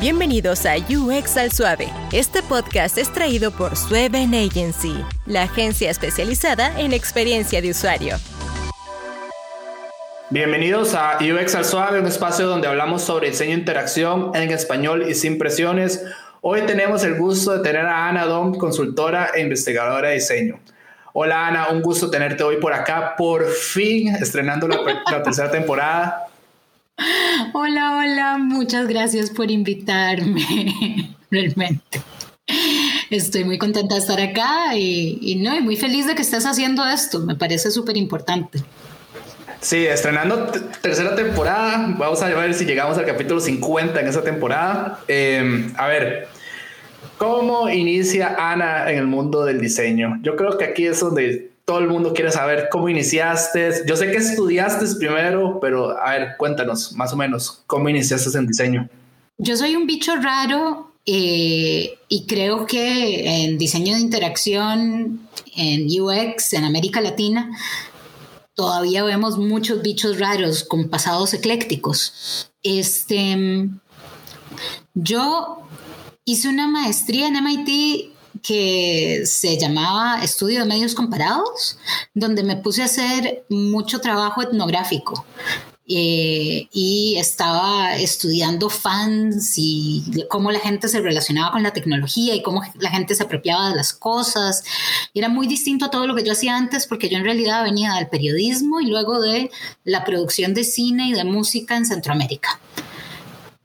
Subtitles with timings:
[0.00, 1.92] Bienvenidos a UX al Suave.
[2.10, 4.94] Este podcast es traído por Sueven Agency,
[5.26, 8.16] la agencia especializada en experiencia de usuario.
[10.30, 15.04] Bienvenidos a UX al Suave, un espacio donde hablamos sobre diseño e interacción en español
[15.06, 16.02] y sin presiones.
[16.40, 20.60] Hoy tenemos el gusto de tener a Ana Dom, consultora e investigadora de diseño.
[21.12, 24.78] Hola Ana, un gusto tenerte hoy por acá, por fin estrenando la,
[25.10, 26.29] la tercera temporada.
[27.52, 32.02] Hola, hola, muchas gracias por invitarme, realmente.
[33.10, 37.20] Estoy muy contenta de estar acá y, no, muy feliz de que estés haciendo esto,
[37.20, 38.60] me parece súper importante.
[39.60, 40.46] Sí, estrenando
[40.80, 45.00] tercera temporada, vamos a ver si llegamos al capítulo 50 en esa temporada.
[45.06, 46.28] Em, a ver,
[47.18, 50.18] ¿cómo inicia Ana en el mundo del diseño?
[50.22, 53.84] Yo creo que aquí es donde todo el mundo quiere saber cómo iniciaste.
[53.86, 58.48] Yo sé que estudiaste primero, pero a ver, cuéntanos más o menos cómo iniciaste en
[58.48, 58.88] diseño.
[59.38, 65.20] Yo soy un bicho raro eh, y creo que en diseño de interacción,
[65.54, 67.56] en UX, en América Latina,
[68.54, 72.50] todavía vemos muchos bichos raros con pasados eclécticos.
[72.64, 73.68] Este,
[74.94, 75.62] yo
[76.24, 78.10] hice una maestría en MIT
[78.42, 81.78] que se llamaba Estudio de Medios Comparados,
[82.14, 85.24] donde me puse a hacer mucho trabajo etnográfico.
[85.92, 92.42] Eh, y estaba estudiando fans y cómo la gente se relacionaba con la tecnología y
[92.42, 94.62] cómo la gente se apropiaba de las cosas.
[95.14, 97.94] era muy distinto a todo lo que yo hacía antes porque yo en realidad venía
[97.94, 99.50] del periodismo y luego de
[99.82, 102.60] la producción de cine y de música en Centroamérica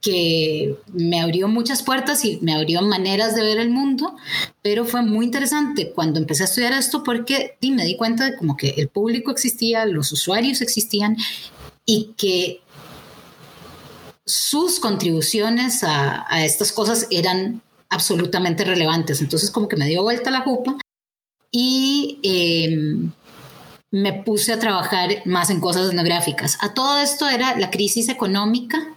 [0.00, 4.14] que me abrió muchas puertas y me abrió maneras de ver el mundo,
[4.62, 8.56] pero fue muy interesante cuando empecé a estudiar esto porque me di cuenta de como
[8.56, 11.16] que el público existía, los usuarios existían
[11.84, 12.60] y que
[14.24, 19.20] sus contribuciones a, estas cosas eran absolutamente relevantes.
[19.20, 20.76] Entonces como que me dio vuelta la jupa
[21.50, 23.12] y em,
[23.90, 26.58] me puse a trabajar más en cosas etnográficas.
[26.60, 28.94] A todo esto era la crisis económica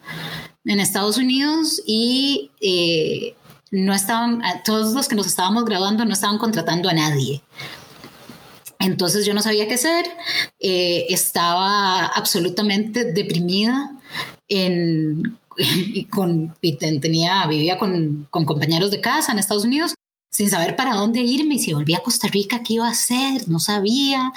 [0.65, 3.35] en Estados Unidos y eh,
[3.71, 7.41] no estaban, todos los que nos estábamos graduando no estaban contratando a nadie.
[8.79, 10.05] Entonces yo no sabía qué hacer,
[10.59, 13.91] eh, estaba absolutamente deprimida
[14.47, 19.95] en, y con, tenía, vivía con, con, compañeros de casa en Estados Unidos
[20.31, 23.47] sin saber para dónde irme y si volvía a Costa Rica, qué iba a hacer,
[23.49, 24.31] no sabía.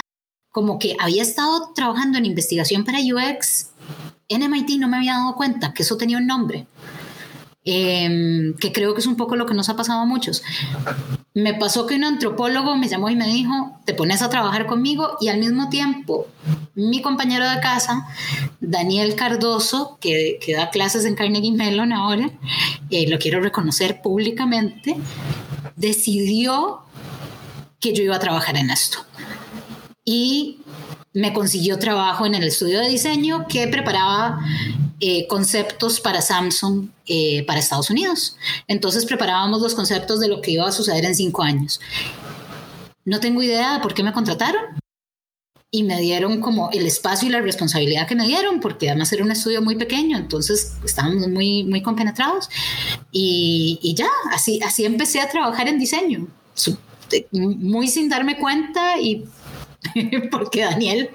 [0.50, 3.71] Como que había estado trabajando en investigación para UX
[4.28, 6.66] en MIT no me había dado cuenta que eso tenía un nombre.
[7.64, 10.42] Em, que creo que es un poco lo que nos ha pasado a muchos.
[11.32, 15.16] Me pasó que un antropólogo me llamó y me dijo, te pones a trabajar conmigo
[15.20, 16.26] y al mismo tiempo
[16.74, 18.08] mi compañero de casa,
[18.60, 22.30] Daniel Cardoso, que, que da clases en Carnegie Mellon ahora,
[22.90, 24.96] eh, lo quiero reconocer públicamente,
[25.76, 26.80] decidió
[27.78, 28.98] que yo iba a trabajar en esto.
[30.04, 30.58] Y
[31.14, 34.40] me consiguió trabajo en el estudio de diseño que preparaba
[35.00, 38.36] eh, conceptos para Samsung eh, para Estados Unidos.
[38.66, 41.80] Entonces preparábamos los conceptos de lo que iba a suceder en cinco años.
[43.04, 44.62] No tengo idea de por qué me contrataron
[45.74, 49.24] y me dieron como el espacio y la responsabilidad que me dieron, porque además era
[49.24, 52.50] un estudio muy pequeño, entonces estábamos muy, muy compenetrados
[53.10, 56.28] y, y ya, así, así empecé a trabajar en diseño,
[57.32, 59.24] muy sin darme cuenta y
[60.30, 61.10] porque Daniel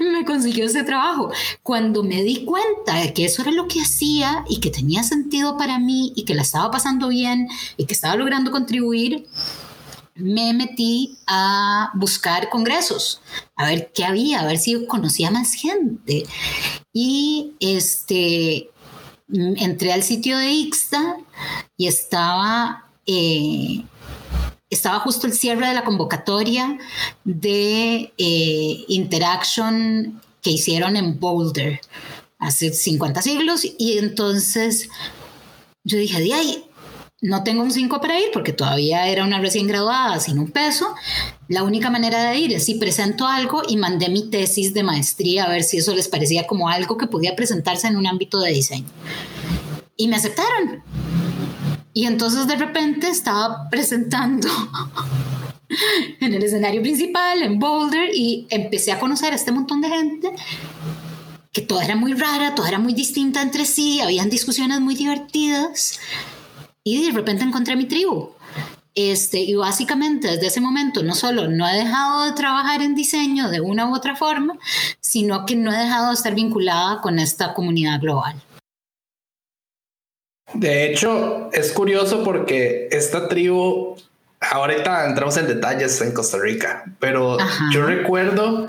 [0.00, 1.30] me consiguió ese trabajo.
[1.62, 5.56] Cuando me di cuenta de que eso era lo que hacía y que tenía sentido
[5.56, 9.26] para mí y que la estaba pasando bien y que estaba logrando contribuir,
[10.14, 13.22] me metí a buscar congresos,
[13.56, 16.24] a ver qué había, a ver si conocía más gente.
[16.92, 18.70] Y este,
[19.32, 21.16] entré al sitio de Ixta
[21.76, 23.84] y estaba eh,
[24.74, 26.78] estaba justo el cierre de la convocatoria
[27.24, 31.80] de eh, Interaction que hicieron en Boulder
[32.38, 34.88] hace 50 siglos y entonces
[35.84, 36.64] yo dije, de ahí,
[37.20, 40.94] no tengo un 5 para ir porque todavía era una recién graduada sin un peso.
[41.48, 45.44] La única manera de ir es si presento algo y mandé mi tesis de maestría
[45.44, 48.52] a ver si eso les parecía como algo que podía presentarse en un ámbito de
[48.52, 48.88] diseño.
[49.96, 50.82] Y me aceptaron.
[51.94, 54.48] Y entonces de repente estaba presentando
[56.20, 60.32] en el escenario principal, en Boulder, y empecé a conocer a este montón de gente
[61.52, 66.00] que toda era muy rara, toda era muy distinta entre sí, habían discusiones muy divertidas,
[66.82, 68.30] y de repente encontré mi tribu.
[68.94, 73.48] Este, y básicamente desde ese momento no solo no he dejado de trabajar en diseño
[73.48, 74.58] de una u otra forma,
[75.00, 78.42] sino que no he dejado de estar vinculada con esta comunidad global.
[80.54, 83.96] De hecho, es curioso porque esta tribu,
[84.40, 87.38] ahorita entramos en detalles en Costa Rica, pero
[87.72, 88.66] yo recuerdo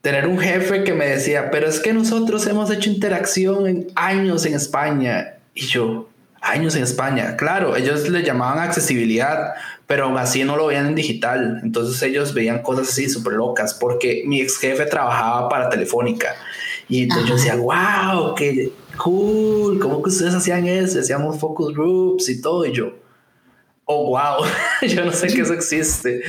[0.00, 4.46] tener un jefe que me decía, pero es que nosotros hemos hecho interacción en años
[4.46, 5.34] en España.
[5.54, 6.08] Y yo,
[6.40, 7.36] años en España.
[7.36, 9.52] Claro, ellos le llamaban accesibilidad,
[9.86, 11.60] pero aún así no lo veían en digital.
[11.62, 16.34] Entonces ellos veían cosas así súper locas, porque mi ex jefe trabajaba para Telefónica.
[16.88, 21.00] Y entonces yo decía, wow, qué cool, ¿cómo que ustedes hacían eso?
[21.00, 22.66] Hacíamos focus groups y todo.
[22.66, 22.92] Y yo,
[23.84, 24.46] oh, wow,
[24.88, 26.22] yo no sé que eso existe.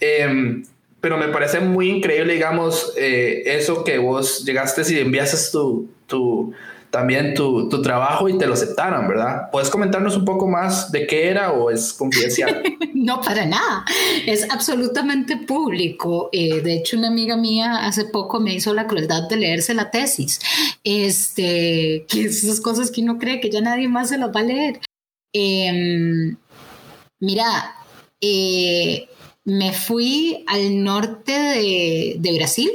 [0.00, 0.64] Em,
[1.00, 6.52] pero me parece muy increíble, digamos, eh, eso que vos llegaste y enviaste tu, tu,
[6.92, 9.50] también tu, tu, trabajo y te lo aceptaron, ¿verdad?
[9.50, 12.62] ¿Puedes comentarnos un poco más de qué era o es confidencial?
[12.94, 13.86] no, para nada.
[14.26, 16.28] Es absolutamente público.
[16.32, 19.90] Eh, de hecho, una amiga mía hace poco me hizo la crueldad de leerse la
[19.90, 20.38] tesis.
[20.84, 24.44] Este, que esas cosas que uno cree que ya nadie más se las va a
[24.44, 24.80] leer.
[25.32, 26.36] Em,
[27.20, 27.74] mira,
[28.20, 29.08] eh,
[29.44, 32.70] me fui al norte de, Brasil,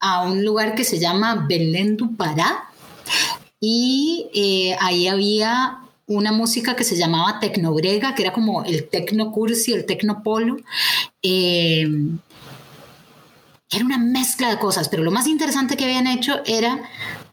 [0.00, 2.69] a un lugar que se llama Belém do Pará,
[3.60, 9.30] y eh, ahí había una música que se llamaba Tecnobrega, que era como el tecno
[9.30, 10.56] cursi, el tecno polo.
[11.22, 11.86] Eh,
[13.70, 16.82] era una mezcla de cosas, pero lo más interesante que habían hecho era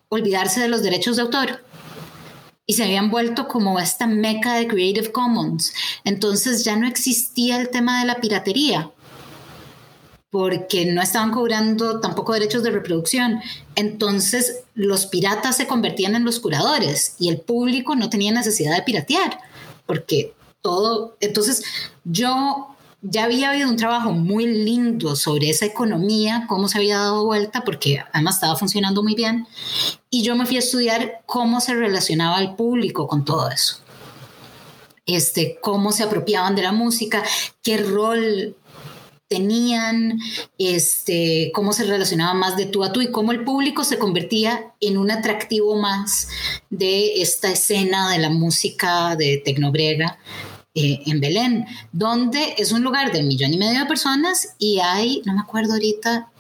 [0.10, 1.64] olvidarse de los derechos de autor
[2.68, 5.74] y se habían vuelto como esta meca de Creative Commons.
[6.04, 8.92] Entonces ya no existía el tema de la piratería
[10.30, 13.40] porque no estaban cobrando tampoco derechos de reproducción.
[13.76, 18.84] Entonces los piratas se convertían en los curadores y el público no tenía necesidad de
[18.84, 19.40] piratear
[19.88, 21.64] porque todo, entonces
[22.04, 27.26] yo ya había habido un trabajo muy lindo sobre esa economía, cómo se había dado
[27.26, 29.48] vuelta, porque además estaba funcionando muy bien.
[30.10, 33.78] Y yo me fui a estudiar cómo se relacionaba el público con todo eso.
[35.06, 37.24] Este, cómo se apropiaban de la música,
[37.64, 38.56] qué rol
[39.28, 40.20] tenían,
[40.58, 44.74] este, cómo se relacionaba más de tú a tú y cómo el público se convertía
[44.80, 46.30] en un atractivo más
[46.70, 50.18] de esta escena de la música de Tecnobrega
[50.76, 55.22] eh, en Belén, donde es un lugar de millón y medio de personas y hay,
[55.26, 56.32] no me acuerdo ahorita,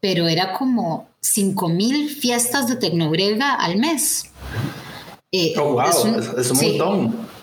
[0.00, 4.30] pero era como cinco mil fiestas de Tecnogrega al mes.
[5.32, 5.82] Eh, oh, wow,
[6.38, 7.33] es un, montón.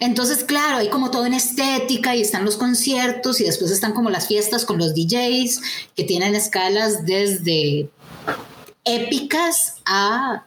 [0.00, 4.10] Entonces, claro, hay como todo en estética y están los conciertos y después están como
[4.10, 5.60] las fiestas con los DJs
[5.94, 7.90] que tienen escalas desde
[8.84, 10.46] épicas a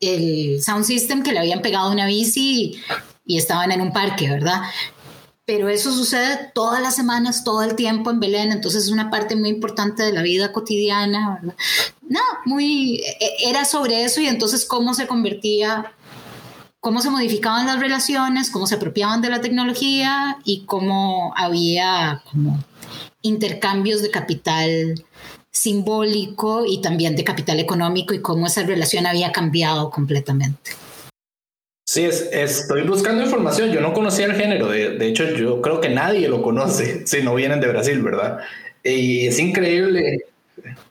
[0.00, 2.80] el sound system que le habían pegado una bici
[3.26, 4.62] y estaban en un parque, ¿verdad?
[5.44, 9.34] Pero eso sucede todas las semanas, todo el tiempo en Belén, entonces es una parte
[9.34, 11.56] muy importante de la vida cotidiana, ¿verdad?
[12.02, 15.92] No, muy, e, era sobre eso y entonces cómo se convertía,
[16.80, 22.58] cómo se modificaban las relaciones, cómo se apropiaban de la tecnología y cómo había como
[23.22, 24.94] intercambios de capital
[25.50, 30.70] simbólico y también de capital económico y cómo esa relación había cambiado completamente.
[31.88, 33.72] Sí, es, estoy buscando información.
[33.72, 34.68] Yo no conocía el género.
[34.68, 38.40] De, hecho, yo creo que nadie lo conoce si no vienen de Brasil, ¿verdad?
[38.84, 40.18] Y es increíble.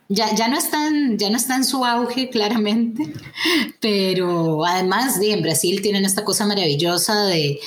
[0.09, 3.13] Ya, ya, no están, ya no está en su auge, claramente,
[3.81, 7.59] pero además en Brasil tienen esta cosa maravillosa de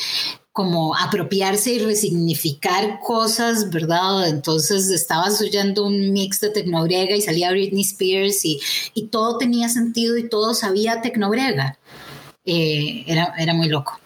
[0.52, 4.28] como apropiarse y resignificar cosas, ¿verdad?
[4.28, 8.60] Entonces estabas oyendo un mix de tecnobrega y salía Britney Spears y,
[8.94, 11.78] y todo tenía sentido y todo sabía tecnobrega.
[12.44, 14.00] Eh, era, era muy loco.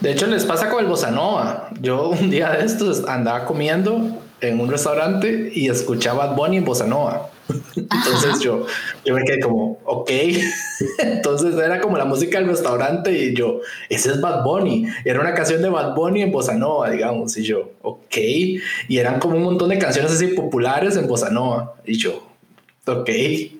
[0.00, 1.70] De hecho, les pasa con el bossa nova.
[1.80, 6.64] Yo un día de estos andaba comiendo en un restaurante y escuchaba Bad Bunny en
[6.64, 7.30] bossa nova.
[7.76, 8.66] Entonces yo,
[9.04, 10.10] yo me quedé como, ok.
[10.98, 14.86] Entonces era como la música del restaurante y yo, ese es Bad Bunny.
[15.04, 17.36] era una canción de Bad Bunny en bossa nova, digamos.
[17.36, 18.16] Y yo, ok.
[18.88, 21.74] Y eran como un montón de canciones así populares en bossa nova.
[21.84, 22.28] Y yo,
[22.88, 23.10] Ok,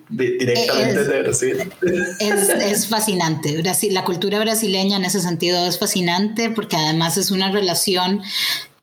[0.08, 1.72] directamente de Brasil.
[2.20, 3.60] Es, fascinante.
[3.60, 8.22] Brasil, la cultura brasileña en ese sentido es fascinante porque además es una relación.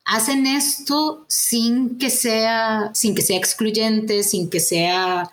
[0.06, 5.32] Hacen esto sin que sea, sin que sea excluyente, sin que sea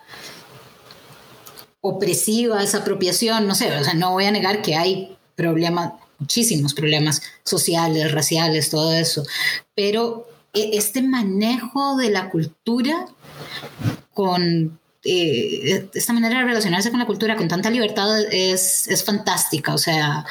[1.83, 3.47] opresiva esa apropiación.
[3.47, 9.25] No sé, no voy a negar que hay problemas, muchísimos problemas sociales, raciales, todo eso.
[9.75, 13.07] Pero e, este manejo de la cultura
[14.15, 19.75] con eh, esta manera de relacionarse con la cultura con tanta libertad es, es fantástica.
[19.75, 20.25] O sea,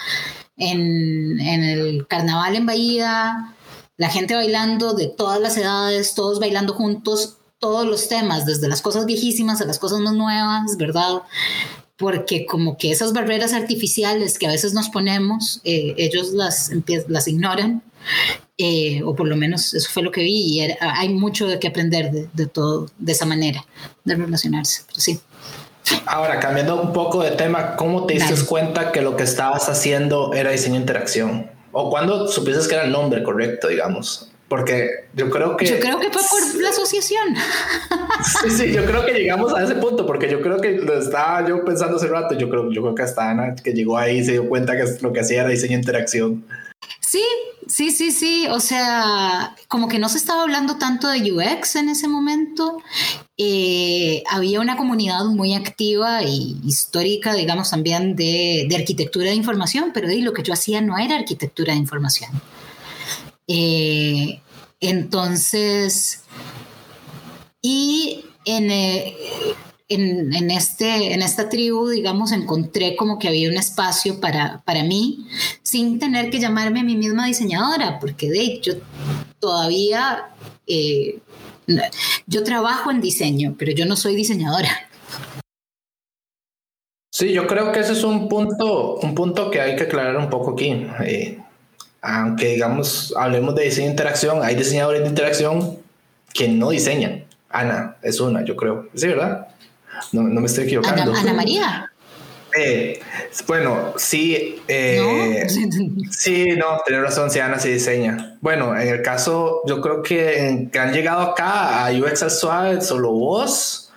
[0.58, 3.54] en, en, el carnaval en Bahía,
[4.02, 8.82] la gente bailando de todas las edades, todos bailando juntos, todos los temas, desde las
[8.82, 11.22] cosas viejísimas a las cosas más nuevas, ¿verdad?
[11.98, 16.72] porque como que esas barreras artificiales que a veces nos ponemos, eh, ellos las,
[17.08, 17.84] las ignoran,
[18.58, 21.68] eh, o por lo menos eso fue lo que vi, y hay mucho de que
[21.68, 23.64] aprender de, todo, de esa manera
[24.04, 25.20] de relacionarse, pero sí.
[26.08, 30.34] Ahora, cambiando un poco de tema, ¿cómo te diste cuenta que lo que estabas haciendo
[30.34, 31.61] era diseño de interacción?
[31.72, 34.32] ¿O cuándo supiste que era el nombre correcto, digamos?
[34.48, 35.66] Porque yo creo que...
[35.66, 37.36] Yo creo que fue por la asociación.
[38.44, 41.48] Sí, sí, yo creo que llegamos a ese punto, porque yo creo que lo estaba
[41.48, 44.34] yo pensando hace rato, yo creo, yo creo que hasta Ana, que llegó ahí, se
[44.34, 46.46] dio cuenta que lo que hacía era diseño de interacción.
[47.00, 47.24] Sí,
[47.72, 51.90] sí, sí, sí, o sea, como que no se estaba hablando tanto de UX en
[51.90, 52.78] ese momento.
[53.38, 59.92] Eh, había una comunidad muy activa y histórica, digamos, también de, de arquitectura de información,
[59.94, 62.32] pero lo que yo hacía no era arquitectura de información.
[63.48, 64.42] Eh,
[64.80, 66.24] entonces,
[67.62, 69.16] y eh,
[69.94, 75.28] en, este, en esta tribu, digamos, encontré como que había un espacio para, para mí,
[75.64, 78.74] sin tener que llamarme a mí misma diseñadora, porque de hecho
[79.40, 80.30] todavía
[80.68, 81.20] eh,
[82.28, 84.70] yo trabajo en diseño, pero yo no soy diseñadora.
[87.14, 90.30] Sí, yo creo que ese es un punto, un punto que hay que aclarar un
[90.30, 90.88] poco aquí
[92.02, 95.78] aunque digamos, hablemos de diseño de interacción, hay diseñadores de interacción
[96.34, 97.26] que no diseñan.
[97.50, 98.88] Ana es una, yo creo.
[98.96, 99.48] Sí, ¿verdad?
[100.12, 101.14] No, me estoy equivocando.
[101.14, 101.92] Ana, María.
[102.58, 103.00] Eh,
[103.48, 105.48] bueno, sí, eh,
[106.10, 108.38] sí, no, tenés razón, sí, Ana sí diseña.
[108.42, 112.82] Bueno, en el caso, yo creo que, que han llegado acá a UX al suave,
[112.82, 113.92] solo vos,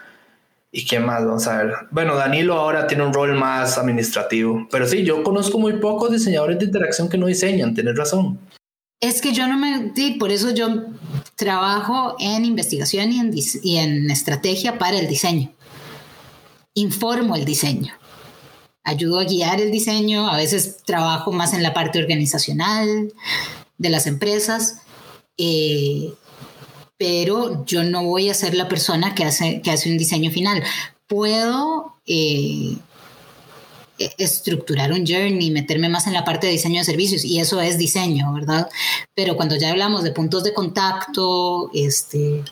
[0.76, 1.24] ¿Y qué más?
[1.24, 1.72] Vamos a ver.
[1.92, 6.58] Bueno, Danilo ahora tiene un rol más administrativo, pero sí, yo conozco muy pocos diseñadores
[6.58, 8.40] de interacción que no diseñan, tienes razón.
[9.00, 10.86] Es que yo no me, sí, por eso yo
[11.36, 13.30] trabajo en investigación y en,
[13.62, 15.52] y en estrategia para el diseño.
[16.74, 17.94] Informo el diseño.
[18.82, 23.12] Ayudo a guiar el diseño, a veces trabajo más en la parte organizacional
[23.78, 24.82] de las empresas.
[25.38, 26.12] Eh,
[26.96, 30.62] pero yo no voy a ser la persona que hace, que hace un diseño final.
[31.06, 32.76] Puedo eh,
[33.98, 37.60] e-, estructurar un journey, meterme más en la parte de diseño de servicios y eso
[37.60, 38.68] es diseño, ¿verdad?
[39.14, 42.42] Pero cuando ya hablamos de puntos de contacto, este,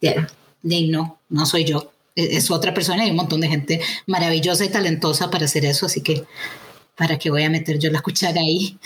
[0.00, 0.26] de,
[0.62, 4.68] no, no soy yo, es, otra persona y hay un montón de gente maravillosa y
[4.68, 6.24] talentosa para hacer eso, así que
[6.96, 8.76] para qué voy a meter yo la cuchara ahí.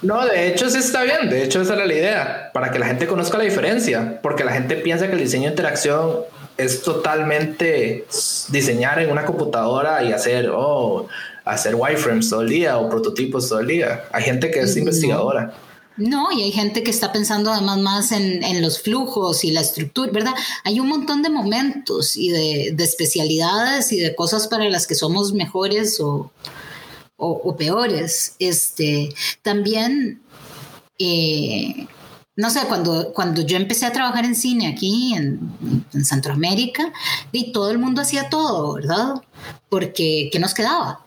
[0.00, 2.86] No, de hecho sí está bien, de hecho esa era la idea, para que la
[2.86, 6.24] gente conozca la diferencia, porque la gente piensa que el diseño de interacción
[6.56, 8.06] es totalmente
[8.48, 11.08] diseñar en una computadora y hacer, oh,
[11.44, 14.04] hacer wireframes todo el día o prototipos todo el día.
[14.12, 15.54] Hay gente que es investigadora.
[15.96, 19.60] No, y hay gente que está pensando además más en, en, los flujos y la
[19.60, 20.34] estructura, ¿verdad?
[20.64, 24.94] Hay un montón de momentos y de, de especialidades y de cosas para las que
[24.94, 26.32] somos mejores o,
[27.22, 28.34] o, peores.
[28.38, 30.22] Este, también,
[30.98, 31.86] eh,
[32.36, 36.92] no sé, cuando, cuando yo empecé a trabajar en cine aquí en, Centroamérica,
[37.30, 39.14] y todo el mundo hacía todo, ¿verdad?
[39.68, 41.01] Porque, ¿qué nos quedaba?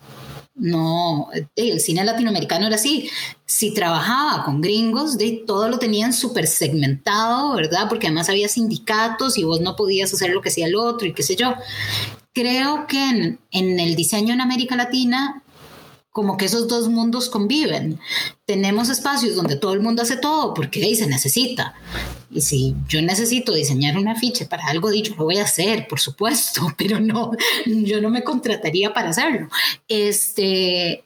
[0.55, 3.09] No, el cine latinoamericano era así.
[3.45, 7.89] Si trabajaba con gringos, de todo lo tenían súper segmentado, ¿verdad?
[7.89, 11.13] Porque además había sindicatos y vos no podías hacer lo que hacía el otro y
[11.13, 11.55] qué sé yo.
[12.33, 15.43] Creo que en, el diseño en América Latina
[16.11, 17.99] como que esos dos mundos conviven.
[18.45, 21.73] Tenemos espacios donde todo el mundo hace todo porque ahí se necesita.
[22.35, 26.01] Y si yo necesito diseñar una ficha para algo dicho, lo voy a hacer, por
[26.01, 27.31] supuesto, pero no,
[27.65, 29.47] yo no me contrataría para hacerlo.
[29.87, 31.05] Este,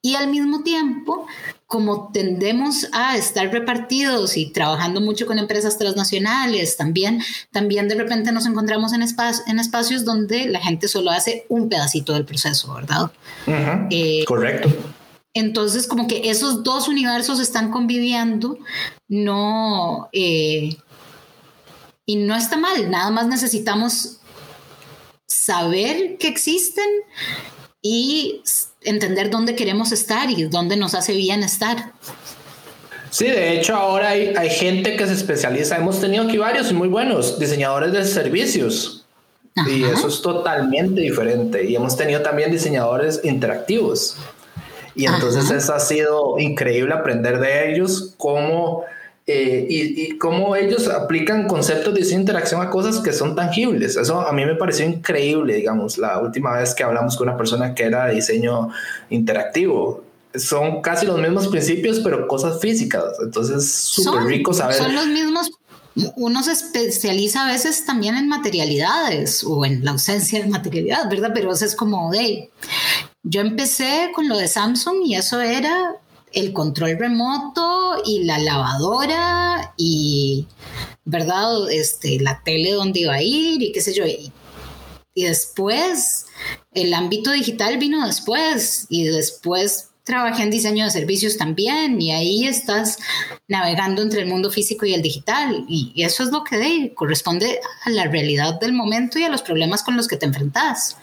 [0.00, 1.26] y al mismo tiempo,
[1.66, 8.30] como tendemos a estar repartidos y trabajando mucho con empresas transnacionales, también, también de repente
[8.30, 13.10] nos encontramos en, en espacios donde la gente solo hace un pedacito del proceso, ¿verdad?
[13.90, 14.70] Eh, Correcto.
[15.34, 18.58] Entonces, como que esos dos universos están conviviendo,
[19.08, 20.08] no...
[20.12, 20.76] Eh,
[22.04, 24.18] y no está mal, nada más necesitamos
[25.26, 26.84] saber que existen
[27.80, 28.42] y
[28.82, 31.92] entender dónde queremos estar y dónde nos hace bien estar.
[33.10, 35.76] Sí, de hecho ahora hay, hay gente que se especializa.
[35.76, 39.04] Hemos tenido aquí varios muy buenos diseñadores de servicios.
[39.68, 41.68] Y eso es totalmente diferente.
[41.68, 44.16] Y hemos tenido también diseñadores interactivos.
[44.94, 48.84] Y entonces eso ha sido increíble aprender de ellos cómo
[49.24, 53.96] eh, y, cómo ellos aplican conceptos de interacción a cosas que son tangibles.
[53.96, 57.72] Eso a mí me pareció increíble, digamos, la última vez que hablamos con una persona
[57.74, 58.70] que era de diseño
[59.10, 60.02] interactivo.
[60.34, 63.04] Son casi los mismos principios, pero cosas físicas.
[63.22, 64.74] Entonces, súper rico saber.
[64.74, 65.50] Son los mismos
[66.16, 71.32] uno se especializa a veces también en materialidades o en la ausencia de materialidad, ¿verdad?
[71.34, 72.50] Pero eso es como de,
[73.22, 75.96] yo empecé con lo de Samsung y eso era
[76.32, 80.46] el control remoto y la lavadora y,
[81.04, 81.70] ¿verdad?
[81.70, 84.06] Este, la tele donde iba a ir y qué sé yo.
[84.06, 84.32] Y,
[85.14, 86.26] y después,
[86.72, 92.46] el ámbito digital vino después y después trabajé en diseño de servicios también y ahí
[92.46, 92.98] estás
[93.48, 97.90] navegando entre el mundo físico y el digital y, eso es lo que corresponde a
[97.90, 100.98] la realidad del momento y a los problemas con los que te enfrentas.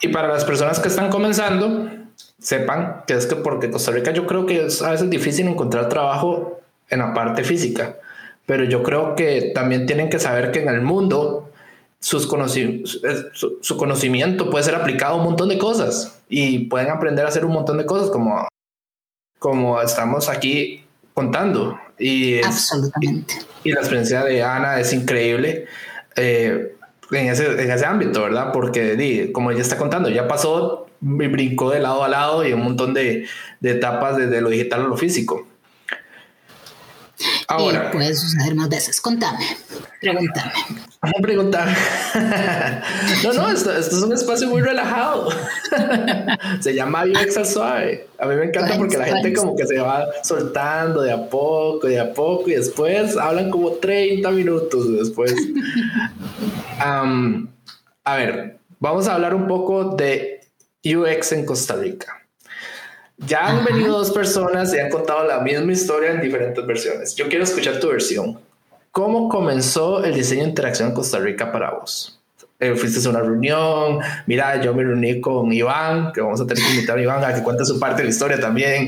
[0.00, 1.90] Y para las personas que están comenzando,
[2.38, 5.88] sepan que es que porque Costa Rica yo creo que es a veces difícil encontrar
[5.90, 7.96] trabajo en la parte física,
[8.46, 11.49] pero yo creo que también tienen que saber que en el mundo
[12.00, 17.26] sus su, su, conocimiento puede ser aplicado a un montón de cosas y pueden aprender
[17.26, 18.48] a hacer un montón de cosas como,
[19.38, 21.78] como estamos aquí contando.
[21.98, 23.34] Y Absolutamente.
[23.64, 25.66] Y, la experiencia de Ana es increíble.
[26.16, 26.74] Eh,
[27.10, 28.52] en ese, en ese ámbito, ¿verdad?
[28.52, 32.94] Porque, como ella está contando, ya pasó, brincó de lado a lado y un montón
[32.94, 33.26] de,
[33.60, 35.46] de etapas desde lo digital a lo físico.
[37.50, 37.90] Ahora.
[37.90, 39.00] puede suceder más veces.
[39.00, 39.44] Contame,
[40.00, 40.52] pregúntame.
[41.20, 41.68] Preguntar.
[43.24, 45.30] no, no, esto, es un espacio muy relajado.
[46.60, 48.06] se llama UX al suave.
[48.18, 51.88] A mí me encanta porque la gente como que se va soltando de a poco,
[51.88, 55.34] de a poco y después hablan como 30 minutos después.
[56.78, 60.40] a ver, vamos a hablar un poco de
[60.84, 62.19] UX en Costa Rica.
[63.26, 67.14] Ya han venido dos personas y han contado la misma historia en diferentes versiones.
[67.14, 68.40] Yo quiero escuchar tu versión.
[68.92, 72.20] ¿Cómo comenzó el diseño de interacción en Costa Rica para vos?
[72.58, 76.62] Eh, fuiste a una reunión, mira, yo me reuní con Iván, que vamos a tener
[76.62, 78.86] que invitar a Iván a que cuente su parte de la historia también.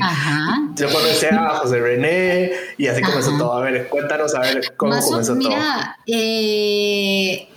[0.75, 3.53] Yo conocí a José René y así comenzó todo.
[3.53, 5.49] A ver, cuéntanos a ver cómo comenzó todo.
[5.49, 7.47] Mira, eh,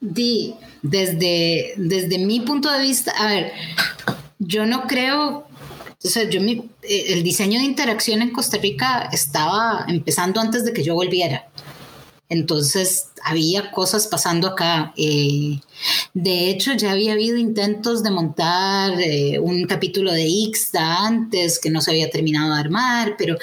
[0.00, 3.52] di, desde, desde mi punto de vista, a ver,
[4.48, 5.46] yo no creo,
[6.02, 10.64] o sea, yo mi, eh, el diseño de interacción en Costa Rica estaba empezando antes
[10.64, 11.48] de que yo volviera.
[12.30, 14.94] Entonces había cosas pasando acá.
[14.96, 15.60] Eh,
[16.14, 21.70] de hecho, ya había habido intentos de montar eh, un capítulo de Ixta antes que
[21.70, 23.36] no se había terminado de armar, pero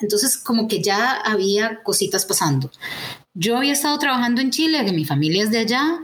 [0.00, 2.70] entonces como que ya había cositas pasando.
[3.34, 5.98] Yo había estado trabajando en Chile, que mi familia es de allá,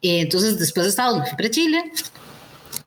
[0.00, 1.92] entonces después de estado fui para Chile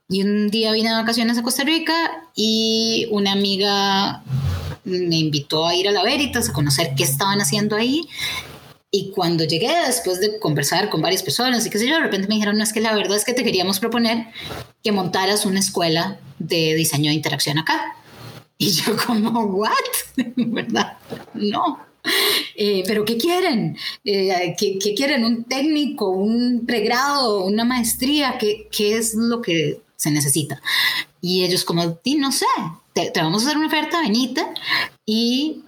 [0.07, 4.23] y un día vine de vacaciones a Costa Rica y una amiga
[4.83, 8.07] me invitó a ir a la Veritas a conocer qué estaban haciendo ahí.
[8.91, 12.27] Y cuando llegué, después de conversar con varias personas y qué sé yo, de repente
[12.27, 14.27] me dijeron, no, es que la verdad es que te queríamos proponer
[14.83, 17.95] que montaras una escuela de diseño de interacción acá.
[18.57, 19.71] Y yo como, ¿what?
[20.35, 20.97] ¿Verdad?
[21.33, 21.79] No.
[22.55, 23.75] Eh, pero ¿qué quieren?
[24.05, 25.25] Eh, ¿qué, quieren?
[25.25, 26.11] ¿Un técnico?
[26.11, 27.43] ¿Un pregrado?
[27.43, 28.37] ¿Una maestría?
[28.37, 30.62] ¿Qué, ¿Qué es lo que se necesita.
[31.21, 32.45] Y ellos como, no sé,
[32.93, 34.53] te, vamos a hacer una oferta, venita,
[35.05, 35.63] y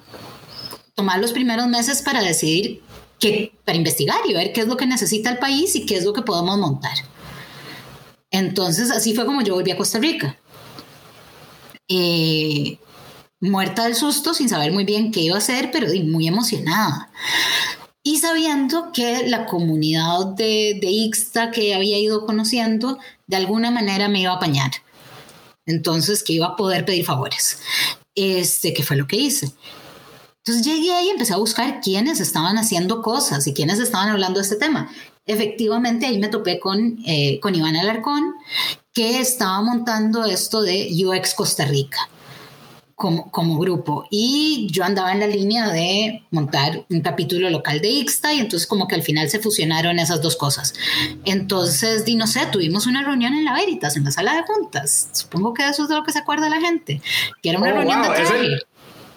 [0.96, 2.82] tomar los primeros meses para decidir
[3.20, 6.06] qué, para investigar y ver qué es lo que necesita el país y qué es
[6.06, 6.98] lo que podemos montar.
[8.32, 10.38] Entonces, así fue como yo volví a Costa Rica.
[11.88, 12.78] Eh,
[13.40, 17.10] muerta del susto, sin saber muy bien qué iba a hacer, pero muy emocionada
[18.08, 24.08] y sabiendo que la comunidad de, de Ixta que había ido conociendo de alguna manera
[24.08, 24.72] me iba a apañar.
[25.66, 27.60] Entonces, que iba a poder pedir favores.
[28.16, 29.52] Este, que fue lo que hice.
[30.38, 34.40] Entonces llegué ahí y empecé a buscar quiénes estaban haciendo cosas y quiénes estaban hablando
[34.40, 34.90] de este tema.
[35.26, 38.36] Efectivamente, ahí me topé con, eh, con Iván Alarcón,
[38.94, 42.10] que estaba montando esto de UX Costa Rica
[42.98, 44.08] como, como grupo.
[44.10, 48.68] Y yo andaba en la línea de montar un capítulo local de Ixta y entonces
[48.68, 50.74] como que al final se fusionaron esas dos cosas.
[51.24, 55.10] Entonces, di, no sé, tuvimos una reunión en la Veritas, en la sala de juntas.
[55.12, 57.00] Supongo que eso es de lo que se acuerda la gente,
[57.44, 58.58] que era una oh, reunión de traje.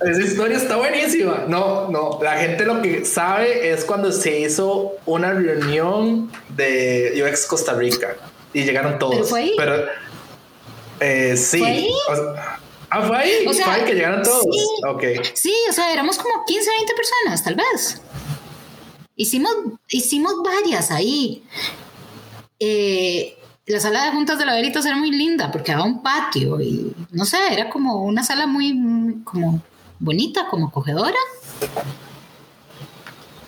[0.01, 1.47] Esa historia está buenísima.
[1.49, 7.47] No, no, la gente lo que sabe es cuando se hizo una reunión de UX
[7.47, 8.15] Costa Rica
[8.53, 9.15] y llegaron todos.
[9.15, 9.55] Pero fue ahí.
[9.57, 9.87] Pero
[11.01, 11.91] eh, sí.
[12.91, 13.47] Ah, fue ahí.
[13.47, 14.43] O sea, que llegaron todos.
[14.43, 15.17] Sí, okay.
[15.35, 18.03] sí, o sea, éramos como 15, 20 personas, tal vez.
[19.17, 19.53] Hicimos,
[19.89, 21.45] hicimos varias ahí.
[22.59, 26.61] Eh, la sala de juntas de la Veritas era muy linda porque había un patio
[26.61, 29.63] y no sé, era como una sala muy, como
[29.99, 31.19] bonita, como acogedora.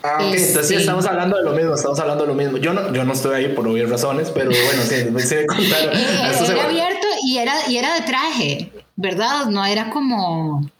[0.04, 2.58] Ah, ok, entonces sí, este, estamos hablando de lo mismo, estamos hablando de lo mismo.
[2.58, 5.90] Yo no, yo no estoy ahí por obvias razones, pero bueno, sí, me sé contar.
[5.92, 8.72] era abierto y era, y era de traje.
[9.02, 9.46] ¿Verdad?
[9.46, 10.70] No era como...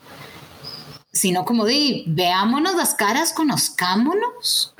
[1.12, 4.74] sino como de veámonos las caras, conozcámonos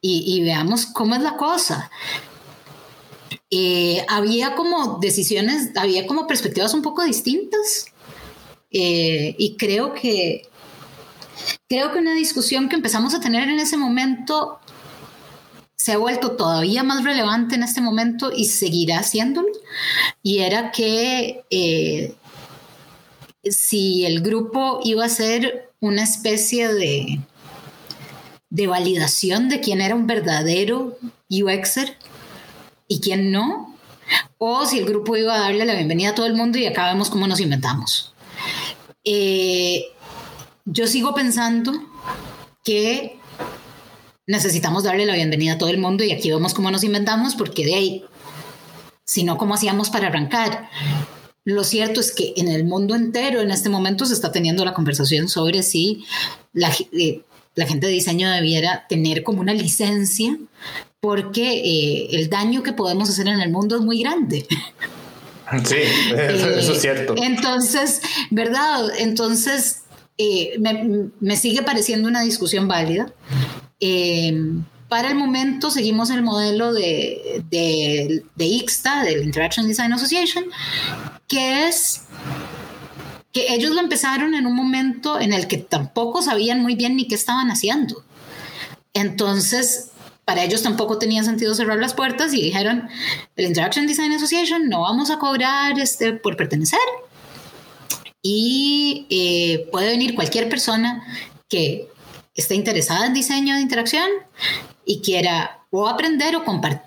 [0.00, 1.90] y, veamos cómo es la cosa.
[3.50, 7.86] Eh, había como decisiones, había como perspectivas un poco distintas
[8.70, 10.48] eh, y creo que
[11.68, 14.60] creo que una discusión que empezamos a tener en ese momento
[15.74, 19.48] se ha vuelto todavía más relevante en este momento y seguirá haciéndolo.
[20.22, 22.14] Y era que eh,
[23.50, 27.20] si el grupo iba a ser una especie de,
[28.50, 31.96] de validación de quién era un verdadero UXer
[32.88, 33.74] y quién no,
[34.38, 36.86] o si el grupo iba a darle la bienvenida a todo el mundo y acá
[36.86, 38.14] vemos cómo nos inventamos.
[39.04, 39.84] Eh,
[40.64, 41.72] yo sigo pensando
[42.64, 43.18] que
[44.26, 47.64] necesitamos darle la bienvenida a todo el mundo y aquí vemos cómo nos inventamos porque
[47.64, 48.04] de ahí,
[49.04, 50.68] si no, ¿cómo hacíamos para arrancar?
[51.46, 54.74] Lo cierto es que en el mundo entero en este momento se está teniendo la
[54.74, 56.04] conversación sobre si
[56.52, 57.22] la, eh,
[57.56, 60.36] gente de diseño debiera tener como una licencia
[60.98, 64.44] porque eh, el daño que podemos hacer en el mundo es muy grande.
[65.64, 65.76] Sí,
[66.16, 67.14] eso, es eh, cierto.
[67.16, 68.90] Entonces, ¿verdad?
[68.98, 69.82] Entonces,
[70.58, 73.14] me, me, sigue pareciendo una discusión válida.
[74.88, 78.64] Para el momento seguimos el modelo de, de, de
[79.04, 80.44] del Interaction Design Association,
[81.28, 82.02] que es
[83.32, 87.06] que ellos lo empezaron en un momento en el que tampoco sabían muy bien ni
[87.06, 88.02] qué estaban haciendo.
[88.94, 89.90] Entonces,
[90.24, 92.88] para ellos tampoco tenía sentido cerrar las puertas y dijeron,
[93.36, 96.80] el Interaction Design Association no vamos a cobrar este, por pertenecer.
[98.22, 101.04] Y eh, puede venir cualquier persona
[101.48, 101.88] que
[102.34, 104.08] esté interesada en diseño de interacción
[104.84, 106.44] y quiera o aprender o,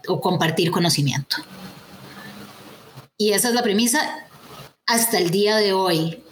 [0.08, 1.38] o compartir conocimiento.
[3.18, 4.29] Y esa es la premisa
[4.90, 6.24] hasta el día de hoy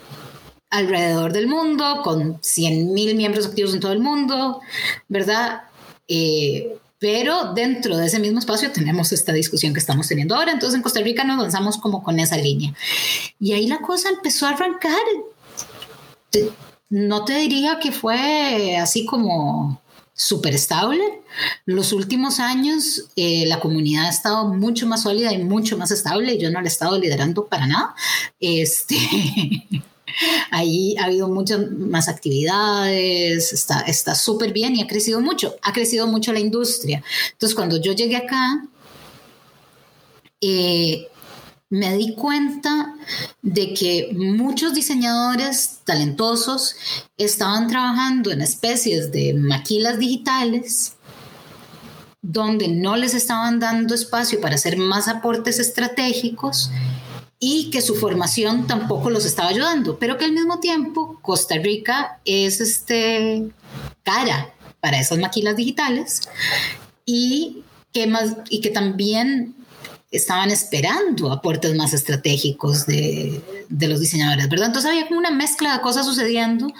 [0.72, 4.62] alrededor del mundo, con 100 mil miembros activos en todo el mundo,
[5.08, 5.62] ¿verdad?
[6.08, 10.52] Eh, pero dentro de ese mismo espacio tenemos esta discusión que estamos teniendo ahora.
[10.52, 12.74] Entonces en Costa Rica nos lanzamos como con esa línea.
[13.40, 14.98] Y ahí la cosa empezó a arrancar.
[16.90, 19.80] No te diría que fue así como
[20.18, 21.22] súper estable.
[21.66, 26.40] Los últimos años eh, la comunidad ha estado mucho más sólida y mucho más estable
[26.40, 27.96] yo no la he estado liderando para nada.
[28.40, 28.98] Este,
[30.52, 35.56] ahí ha habido muchas más actividades, está súper bien y ha crecido mucho.
[35.62, 37.04] Ha crecido mucho la industria.
[37.34, 38.66] Entonces cuando yo llegué acá,
[40.42, 41.08] eh,
[41.70, 42.96] me di cuenta
[43.42, 46.76] de que muchos diseñadores talentosos
[47.18, 50.96] estaban trabajando en especies de maquilas digitales
[52.22, 56.72] donde no les estaban dando espacio para hacer más aportes estratégicos
[57.40, 62.20] y que su formación tampoco los estaba ayudando, pero que al mismo tiempo Costa Rica
[62.26, 63.50] es este
[64.04, 66.22] cara para esas maquilas digitales
[67.06, 69.56] y que, más, y que también
[70.12, 74.68] estaban esperando aportes más estratégicos de, los diseñadores, ¿verdad?
[74.68, 76.72] Entonces había como una mezcla de cosas sucediendo.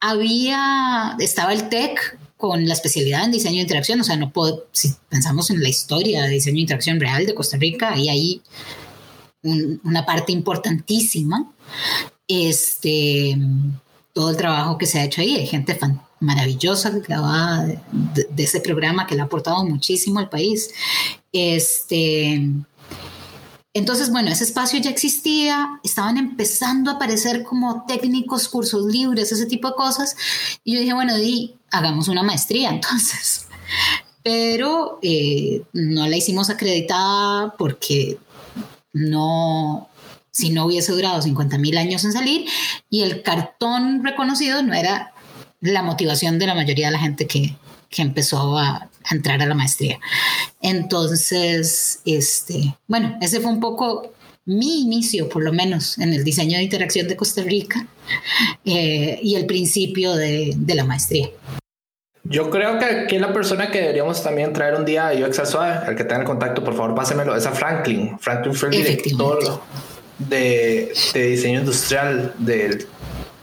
[0.00, 4.66] Había, estaba el tech con la especialidad en diseño de interacción, o sea, no puedo,
[4.72, 8.42] si pensamos en la historia de diseño de interacción real de Costa Rica, hay ahí
[9.42, 11.52] una parte importantísima.
[12.28, 13.36] Este,
[14.12, 15.74] todo el trabajo que se ha hecho ahí, hay gente
[16.26, 20.70] maravillosa que de, de, ese programa que le ha aportado muchísimo al país.
[21.32, 22.42] Este,
[23.76, 29.44] entonces, bueno, ese espacio ya existía, estaban empezando a aparecer como técnicos, cursos libres, ese
[29.44, 30.16] tipo de cosas.
[30.64, 33.46] Y yo dije, bueno, di, hagamos una maestría entonces.
[34.22, 38.18] Pero eh, no la hicimos acreditada porque
[38.94, 39.90] no,
[40.30, 42.48] si no hubiese durado 50 mil años en salir
[42.88, 45.12] y el cartón reconocido no era
[45.60, 47.56] la motivación de la mayoría de la gente que,
[47.88, 50.00] que empezó a, entrar a la maestría.
[50.60, 54.12] Entonces, este, bueno, ese fue un poco
[54.44, 57.86] mi inicio, por lo menos, en el diseño de interacción de Costa Rica
[58.64, 61.28] eh, y el principio de, de, la maestría.
[62.24, 65.94] Yo creo que aquí la persona que deberíamos también traer un día a UX al
[65.96, 68.18] que tenga el contacto, por favor, pásemelo, es a Franklin.
[68.18, 69.62] Franklin fue el director
[70.18, 72.86] de, de diseño industrial del,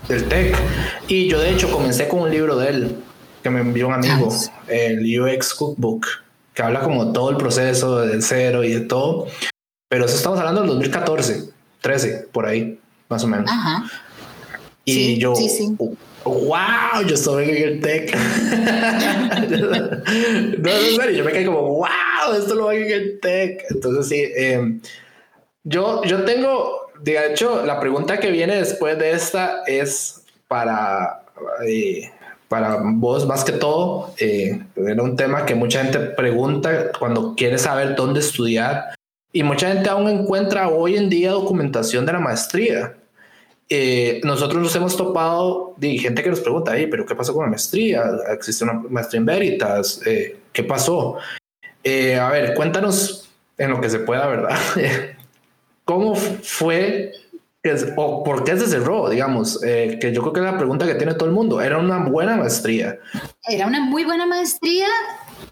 [0.08, 0.56] del TEC.
[1.08, 2.98] Y yo, de hecho, comencé con un libro de él
[3.42, 4.30] que me envió un amigo,
[4.68, 6.08] el UX Cookbook,
[6.54, 9.28] que habla como todo el proceso del cero y de todo.
[9.89, 11.50] Pero eso estamos hablando del 2014,
[11.82, 13.52] 13, por ahí, más o menos.
[13.52, 13.84] Ajá.
[14.86, 15.34] Y yo,
[16.26, 18.16] wow, yo estoy en el tech.
[20.58, 23.63] no, en serio, yo me quedé como, wow, esto lo hago en el tech.
[23.70, 24.80] Entonces, sí, eh,
[25.63, 31.23] yo, yo tengo, de hecho, la pregunta que viene después de esta es para,
[31.67, 32.12] eh,
[32.47, 34.13] para vos más que todo.
[34.17, 38.93] Eh, era un tema que mucha gente pregunta cuando quiere saber dónde estudiar
[39.36, 42.95] y mucha gente aún encuentra hoy en día documentación de la maestría.
[43.67, 47.49] Eh, nosotros nos hemos topado de gente que nos pregunta, pero ¿qué pasó con la
[47.49, 48.03] maestría?
[48.32, 49.99] ¿Existe una maestría en Veritas?
[50.06, 51.17] Eh, ¿Qué pasó?
[51.84, 54.56] Eh, a ver, cuéntanos en lo que se pueda, ¿verdad?
[55.86, 57.13] ¿Cómo fue
[57.96, 59.60] o por qué se cerró, digamos?
[59.62, 61.62] que yo creo que es la pregunta que tiene todo el mundo.
[61.62, 63.00] Era una buena maestría.
[63.48, 64.88] Era una muy buena maestría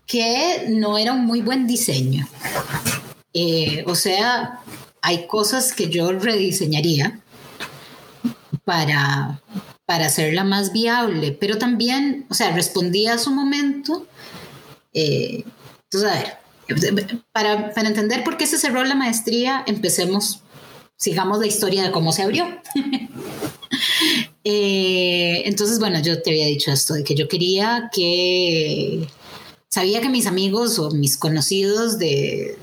[0.06, 2.28] que no era un muy buen diseño.
[3.86, 4.60] o sea,
[5.02, 7.20] hay cosas que yo rediseñaría
[8.64, 9.42] para,
[9.86, 14.08] para hacerla más viable, pero también, o sea, respondía a su momento.
[14.94, 15.44] Eh,
[15.84, 16.38] entonces, a ver,
[17.32, 20.42] para, para entender por qué se cerró la maestría, empecemos,
[20.98, 22.46] sigamos la historia de cómo se abrió.
[24.44, 29.08] Eh, entonces, bueno, yo te había dicho esto, de que yo quería que,
[29.70, 32.58] sabía que mis amigos o mis conocidos de,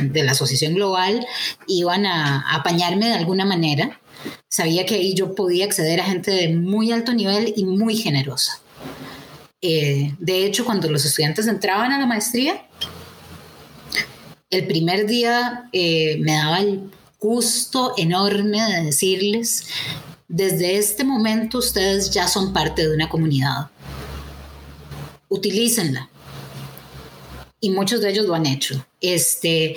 [0.00, 1.24] de la Asociación Global
[1.68, 4.00] iban a apañarme de alguna manera
[4.48, 8.60] sabía que ahí yo podía acceder a gente de muy alto nivel y muy generosa.
[9.62, 12.66] Eh, de hecho, cuando los estudiantes entraban a la maestría,
[14.50, 19.66] el primer día eh, me daba el gusto enorme de decirles,
[20.26, 23.70] desde este momento ustedes ya son parte de una comunidad.
[25.28, 26.08] Utilícenla.
[27.60, 28.84] Y muchos de ellos lo han hecho.
[29.00, 29.76] Este,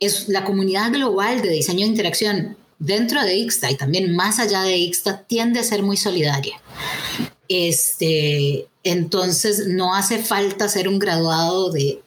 [0.00, 4.62] es la comunidad global de diseño de interacción dentro de Ixta y también más allá
[4.62, 6.60] de Ixta tiende a ser muy solidaria.
[7.48, 12.02] Este, entonces no hace falta ser un graduado de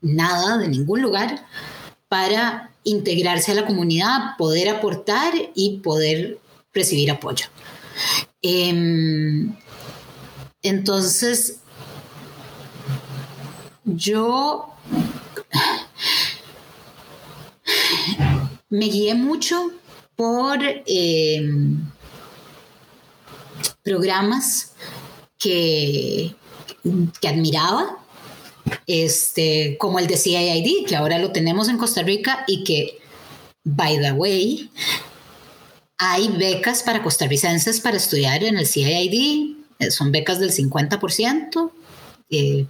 [0.00, 1.46] nada, de ningún lugar,
[2.08, 6.38] para integrarse a la comunidad, poder aportar y poder
[6.72, 7.46] recibir apoyo.
[8.42, 9.56] Em,
[10.62, 11.60] entonces,
[13.84, 14.72] yo
[18.68, 19.70] me guié mucho
[20.16, 21.40] por eh,
[23.82, 24.72] programas
[25.38, 26.34] que,
[27.20, 28.04] que admiraba,
[28.86, 32.98] este, como el de CIID, que ahora lo tenemos en Costa Rica y que,
[33.64, 34.70] by the way,
[35.98, 41.72] hay becas para costarricenses para estudiar en el CIID, eh, son becas del 50%,
[42.30, 42.66] eh,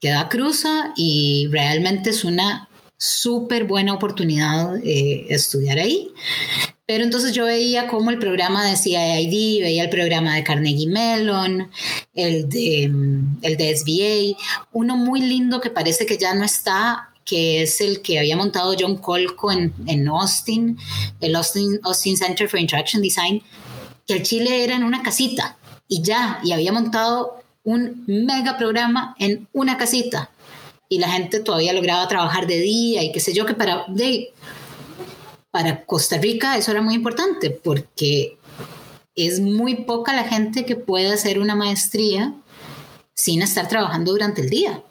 [0.00, 6.12] que da cruza y realmente es una súper buena oportunidad eh, estudiar ahí.
[6.88, 11.70] Pero entonces yo veía como el programa de CIID, veía el programa de Carnegie Mellon,
[12.14, 14.38] el de, mm, el de SBA,
[14.72, 18.74] uno muy lindo que parece que ya no está, que es el que había montado
[18.78, 20.78] John Colco en, en Austin,
[21.20, 23.42] el Austin, Austin Center for Interaction Design,
[24.06, 29.14] que el Chile era en una casita y ya, y había montado un mega programa
[29.18, 30.30] en una casita.
[30.88, 34.32] Y la gente todavía lograba trabajar de día y qué sé yo, que para, de,
[35.50, 38.38] para Costa Rica eso era muy importante porque
[39.14, 42.34] es muy poca la gente que puede hacer una maestría
[43.14, 44.82] sin estar trabajando durante el día,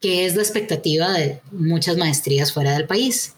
[0.00, 3.34] que es la expectativa de muchas maestrías fuera del país.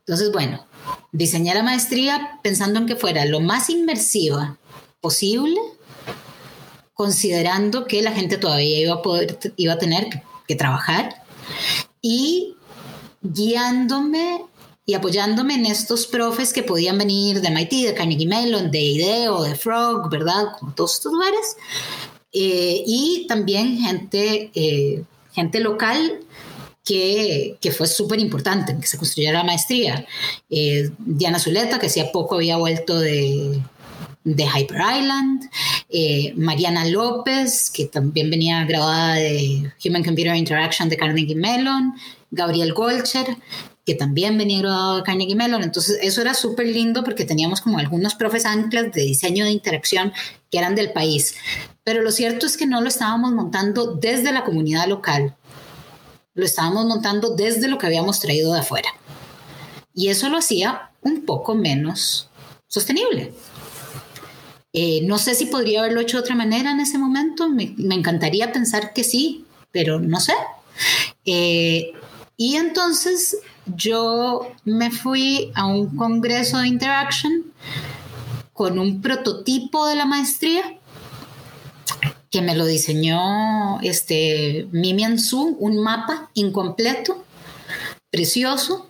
[0.00, 0.66] Entonces, bueno,
[1.12, 4.56] diseñar la maestría pensando en que fuera lo más inmersiva
[5.02, 5.60] posible
[6.98, 10.08] considerando que la gente todavía iba a poder, iba a tener
[10.48, 11.22] que, trabajar
[12.02, 12.56] y
[13.20, 14.42] guiándome
[14.88, 19.42] y apoyándome en estos profes que podían venir de MIT, de Carnegie Mellon, de IDEO,
[19.42, 20.46] de Frog, ¿verdad?
[20.58, 21.56] Como todos estos lugares.
[22.32, 26.20] Eh, y también gente, eh, gente local
[26.82, 30.06] que, que, fue súper importante que se construyera la maestría.
[30.48, 33.60] Eh, Diana Zuleta, que hacía poco había vuelto de,
[34.24, 35.50] de Hyper Island,
[35.90, 41.92] eh, Mariana López, que también venía grabada de Human Computer Interaction de Carnegie Mellon,
[42.30, 43.36] Gabriel Golcher,
[43.88, 45.62] que también venía grabado de Carnegie Mellon.
[45.62, 50.12] Entonces, eso era súper lindo porque teníamos como algunos profes anclas de diseño de interacción
[50.50, 51.36] que eran del país.
[51.84, 55.34] Pero lo cierto es que no lo estábamos montando desde la comunidad local,
[56.34, 58.90] lo estábamos montando desde lo que habíamos traído de afuera.
[59.94, 62.28] Y eso lo hacía un poco menos
[62.66, 63.32] sostenible.
[64.74, 67.48] Eh, no sé si podría haberlo hecho de otra manera en ese momento.
[67.48, 70.34] Me, encantaría pensar que sí, pero no sé.
[71.24, 71.92] Eh,
[72.36, 73.38] y entonces
[73.76, 77.52] yo me fui a un congreso de Interaction
[78.52, 80.78] con un prototipo de la maestría
[82.30, 87.24] que me lo diseñó este Mimian Su, un mapa incompleto,
[88.10, 88.88] precioso,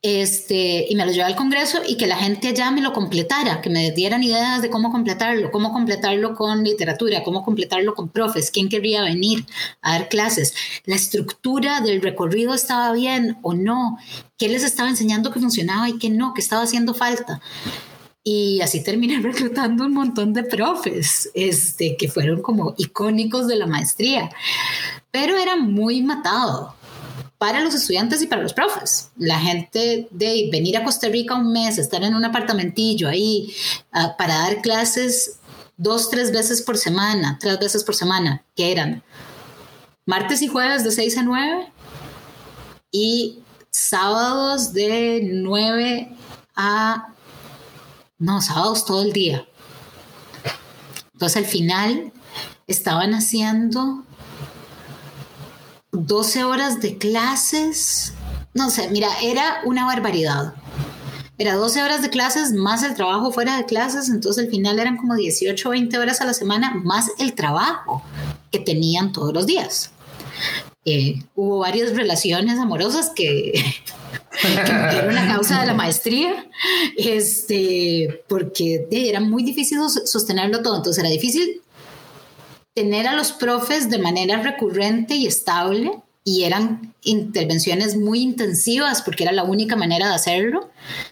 [0.00, 3.60] este, y me lo llevé al Congreso y que la gente allá me lo completara,
[3.60, 8.52] que me dieran ideas de cómo completarlo, cómo completarlo con literatura, cómo completarlo con profes,
[8.52, 9.44] quién querría venir
[9.82, 13.98] a dar clases, la estructura del recorrido estaba bien o no,
[14.36, 17.40] qué les estaba enseñando que funcionaba y qué no, que estaba haciendo falta.
[18.22, 23.66] Y así terminé reclutando un montón de profes, este, que fueron como icónicos de la
[23.66, 24.30] maestría,
[25.10, 26.77] pero era muy matado
[27.38, 29.10] para los estudiantes y para los profes.
[29.16, 33.54] La gente de venir a Costa Rica un mes, estar en un apartamentillo ahí
[33.92, 35.38] ah, para dar clases
[35.76, 39.02] dos, tres veces por semana, tres veces por semana, que eran
[40.04, 41.72] martes y jueves de 6 a 9
[42.90, 43.38] y
[43.70, 46.16] sábados de 9
[46.56, 47.14] a...
[48.18, 49.46] No, sábados todo el día.
[51.12, 52.12] Entonces al final
[52.66, 54.04] estaban haciendo
[55.92, 58.12] 12 horas de clases.
[58.54, 60.54] No sé, mira, era una barbaridad.
[61.38, 64.96] Era 12 horas de clases más el trabajo fuera de clases, entonces al final eran
[64.96, 68.02] como 18 o 20 horas a la semana más el trabajo
[68.50, 69.92] que tenían todos los días.
[70.84, 73.52] Eh, hubo varias relaciones amorosas que,
[74.42, 76.46] que la causa de la maestría,
[76.96, 81.62] este, porque era muy difícil sostenerlo todo, entonces era difícil
[82.78, 89.24] tener a los profes de manera recurrente y estable y eran intervenciones muy intensivas porque
[89.24, 90.70] era la única manera de hacerlo.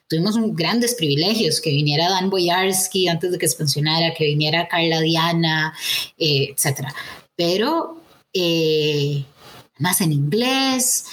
[0.09, 4.69] Tuvimos un, grandes privilegios, que viniera Dan Boyarsky antes de que se pensionara, que viniera
[4.69, 5.75] Carla Diana,
[6.17, 6.87] eh, etc.
[7.35, 8.01] Pero
[8.33, 9.25] eh,
[9.79, 11.07] más en inglés.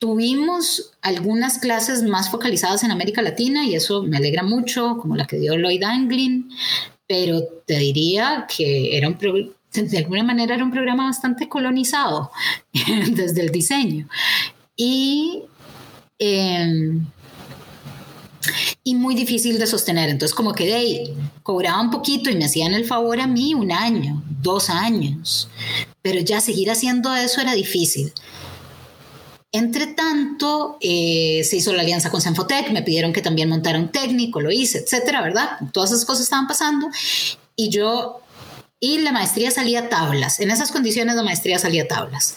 [0.00, 5.28] Tuvimos algunas clases más focalizadas en América Latina y eso me alegra mucho, como la
[5.28, 6.50] que dio Lloyd Anglin,
[7.06, 9.16] pero te diría que era un
[9.72, 12.30] de alguna manera era un programa bastante colonizado
[13.10, 14.08] desde el diseño.
[14.76, 15.42] Y,
[16.18, 17.06] em,
[18.84, 20.10] y muy difícil de sostener.
[20.10, 23.54] Entonces, como que de ahí cobraba un poquito y me hacían el favor a mí
[23.54, 25.48] un año, dos años.
[26.02, 28.12] Pero ya seguir haciendo eso era difícil.
[29.54, 33.92] Entre tanto, eh, se hizo la alianza con Senfotec, me pidieron que también montara un
[33.92, 35.58] técnico, lo hice, etcétera, ¿verdad?
[35.72, 36.88] Todas esas cosas estaban pasando
[37.54, 38.22] y yo
[38.82, 40.40] y la maestría salía tablas.
[40.40, 42.36] En esas condiciones la maestría salía tablas.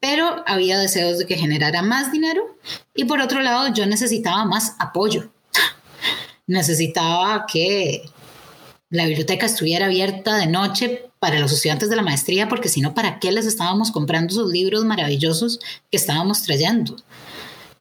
[0.00, 2.42] Pero había deseos de que generara más dinero
[2.94, 5.30] y por otro lado yo necesitaba más apoyo.
[6.46, 8.02] necesitaba que
[8.90, 12.94] la biblioteca estuviera abierta de noche para los estudiantes de la maestría, porque si no,
[12.94, 15.58] ¿para qué les estábamos comprando esos libros maravillosos
[15.90, 16.96] que estábamos trayendo?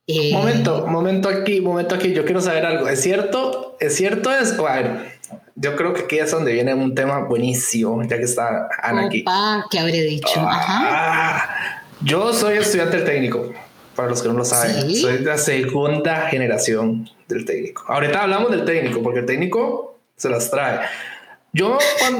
[0.08, 2.88] Eh, momento, momento aquí, momento aquí, yo quiero saber algo.
[2.88, 3.76] ¿Es cierto?
[3.82, 4.65] ¿Es cierto eso?
[4.65, 5.16] A ver,
[5.60, 9.26] yo creo que aquí es donde viene un tema buenísimo, ya que está Ana aquí.
[9.72, 10.39] ¿qué habré dicho?
[10.39, 13.52] Ah, yo soy estudiante del técnico,
[13.96, 14.96] para los que no lo saben.
[14.96, 17.84] Soy de la segunda generación del técnico.
[17.88, 20.82] Ahorita hablamos del técnico, porque el técnico se las trae.
[21.54, 21.80] Yo,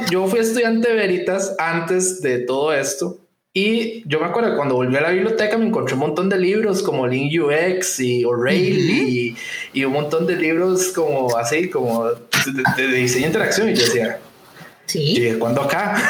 [0.10, 3.20] yo fui estudiante de Veritas antes de todo esto
[3.60, 6.84] y yo me acuerdo cuando volví a la biblioteca me encontré un montón de libros
[6.84, 9.36] como Link UX y O'Reilly
[9.74, 12.08] y, un montón de libros como así, como
[12.54, 13.70] de, diseño e interacción.
[13.70, 14.20] Y yo decía,
[14.88, 15.34] Sí.
[15.38, 16.02] ¿cuándo acá?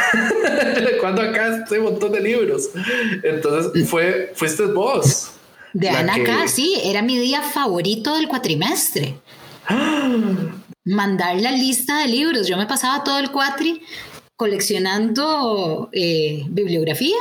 [1.02, 2.70] ¿Cuándo acá este montón de libros?
[3.24, 5.32] Entonces fue, fuiste vos.
[5.74, 9.20] De Ana acá, sí, era mi día favorito del cuatrimestre.
[10.86, 12.48] Mandar la lista de libros.
[12.48, 13.82] Yo me pasaba todo el cuatri
[14.36, 17.18] coleccionando eh, bibliografía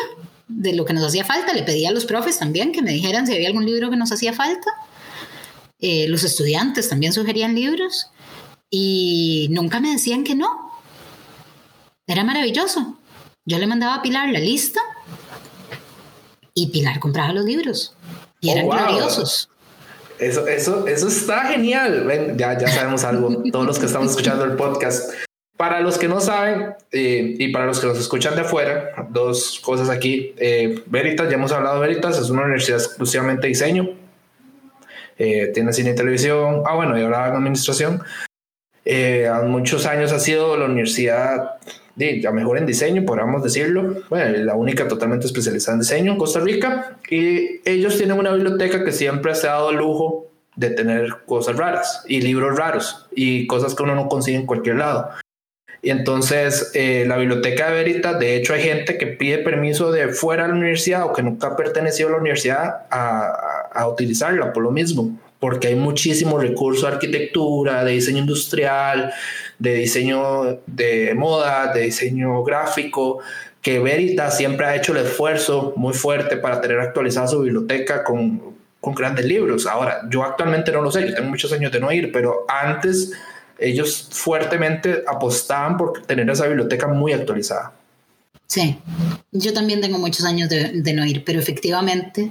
[0.48, 1.54] de lo que nos hacía falta.
[1.54, 4.12] Le pedía a los profes también que me dijeran si había algún libro que nos
[4.12, 4.70] hacía falta.
[5.80, 8.10] Eh, los estudiantes también sugerían libros
[8.70, 10.70] y nunca me decían que no.
[12.06, 12.98] Era maravilloso.
[13.44, 14.80] Yo le mandaba a Pilar la lista
[16.54, 17.94] y Pilar compraba los libros
[18.40, 19.06] y eran oh,
[20.18, 22.34] Eso, eso, eso está genial.
[22.36, 23.42] ya, ya sabemos algo.
[23.52, 25.12] Todos los que estamos escuchando el podcast
[25.56, 29.60] para los que no saben eh, y para los que nos escuchan de afuera, dos
[29.64, 30.34] cosas aquí.
[30.36, 33.88] Eh, Veritas, ya hemos hablado de Veritas, es una universidad exclusivamente de diseño.
[35.18, 36.62] Eh, tiene cine y televisión.
[36.66, 38.02] Ah, bueno, y ahora administración.
[38.86, 41.56] A muchos años ha sido la universidad
[41.96, 44.02] de, la mejor en diseño, podríamos decirlo.
[44.08, 46.98] Bueno, la única totalmente especializada en diseño en Costa Rica.
[47.10, 51.56] Y ellos tienen una biblioteca que siempre se ha dado el lujo de tener cosas
[51.56, 55.10] raras y libros raros y cosas que uno no consigue en cualquier lado.
[55.82, 60.08] Y entonces eh, la biblioteca de Veritas, de hecho hay gente que pide permiso de
[60.08, 64.52] fuera de la universidad o que nunca ha pertenecido a la universidad a, a, utilizarla
[64.52, 69.12] por lo mismo, porque hay muchísimo recurso de arquitectura, de diseño industrial,
[69.58, 73.18] de diseño de moda, de diseño gráfico,
[73.60, 78.56] que Veritas siempre ha hecho el esfuerzo muy fuerte para tener actualizada su biblioteca con
[78.86, 79.66] con grandes libros.
[79.66, 83.10] Ahora, yo actualmente no lo sé, yo tengo muchos años de no ir, pero antes
[83.58, 87.72] ellos fuertemente apostaban por tener esa biblioteca muy actualizada.
[88.46, 88.78] Sí,
[89.32, 92.30] yo también tengo muchos años de, no ir, pero efectivamente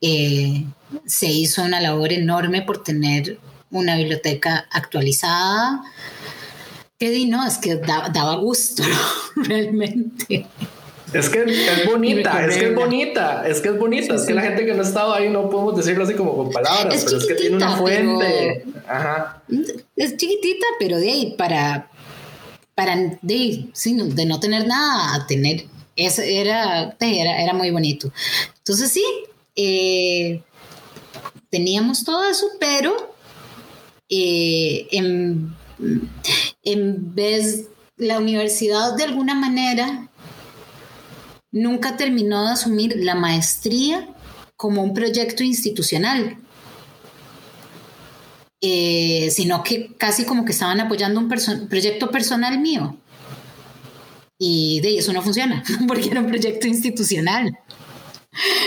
[0.00, 0.64] eh,
[1.06, 3.38] se hizo una labor enorme por tener
[3.70, 5.82] una biblioteca actualizada.
[6.98, 8.82] Que di, no, es que daba gusto,
[9.36, 10.46] realmente.
[11.12, 14.14] Es que es bonita, es que es bonita, es que es bonita.
[14.14, 16.50] es que la gente que no ha estado ahí no podemos decirlo así como con
[16.50, 18.64] palabras, pero es que tiene una fuente.
[18.86, 19.42] Ajá.
[19.96, 21.88] Es chiquitita, pero de ahí para,
[22.74, 25.64] para de, de no tener nada a tener.
[25.96, 28.12] Eso era, era, era muy bonito.
[28.58, 29.04] Entonces sí,
[29.56, 30.42] eh,
[31.50, 33.14] teníamos todo eso, pero
[34.08, 35.54] eh, en,
[36.62, 40.08] en vez la universidad de alguna manera
[41.50, 44.08] nunca terminó de asumir la maestría
[44.56, 46.36] como un proyecto institucional,
[48.60, 52.96] eh, sino que casi como que estaban apoyando un proyecto personal mío.
[54.36, 57.56] Y de eso no funciona, porque era un proyecto institucional.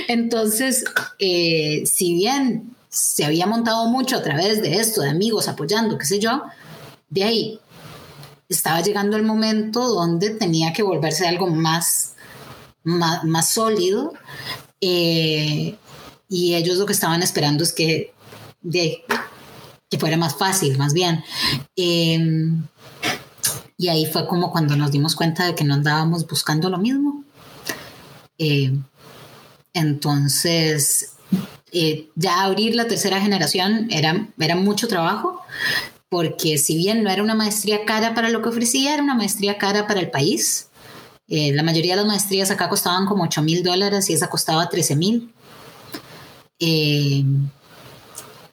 [0.07, 0.83] Entonces,
[1.19, 6.05] eh, si bien se había montado mucho a través de esto, de amigos apoyando, qué
[6.05, 6.43] sé yo,
[7.09, 7.59] de ahí
[8.49, 12.11] estaba llegando el momento donde tenía que volverse algo más
[12.83, 14.13] más, sólido.
[14.79, 15.77] Eh,
[16.29, 18.13] y ellos lo que estaban esperando es que,
[18.69, 21.23] que fuera más fácil, más bien.
[21.75, 22.63] Em,
[23.77, 27.23] y ahí fue como cuando nos dimos cuenta de que no andábamos buscando lo mismo.
[28.37, 28.83] Em,
[29.73, 31.13] entonces,
[31.71, 35.41] eh, ya abrir la tercera generación era, era mucho trabajo,
[36.09, 39.57] porque si bien no era una maestría cara para lo que ofrecía, era una maestría
[39.57, 40.67] cara para el país.
[41.29, 44.67] Eh, la mayoría de las maestrías acá costaban como 8 mil dólares y esa costaba
[44.67, 45.33] 13 mil.
[46.59, 47.23] Eh,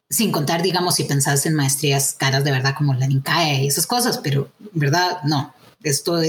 [0.09, 3.87] sin contar, digamos, si pensás en maestrías caras de verdad como la NICAE y esas
[3.87, 5.53] cosas, pero verdad, no.
[5.83, 6.21] Esto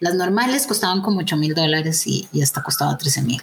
[0.00, 3.42] las normales costaban como 8 mil dólares y, esta costaba 13 mil.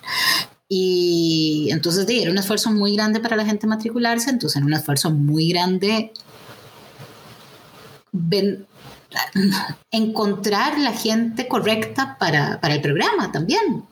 [0.70, 5.12] Y entonces era un esfuerzo muy grande para la gente matricularse, entonces era un esfuerzo
[5.12, 6.12] muy grande
[9.92, 13.84] encontrar la gente correcta para, el programa también.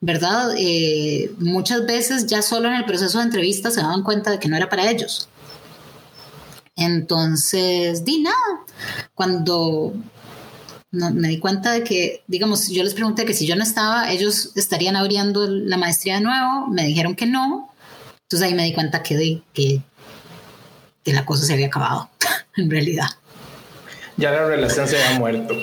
[0.00, 0.54] ¿Verdad?
[0.56, 4.48] Eh, muchas veces ya solo en el proceso de entrevista se daban cuenta de que
[4.48, 5.28] no era para ellos.
[6.76, 8.36] Entonces, di nada.
[9.14, 9.94] Cuando
[10.96, 14.52] me di cuenta de que, digamos, yo les pregunté que si yo no estaba, ellos
[14.56, 17.70] estarían abriendo la maestría de nuevo, me dijeron que no.
[18.22, 19.82] Entonces ahí me di cuenta que, que,
[21.04, 22.10] que la cosa se había acabado,
[22.56, 23.08] en realidad
[24.16, 25.54] ya la relación se había muerto.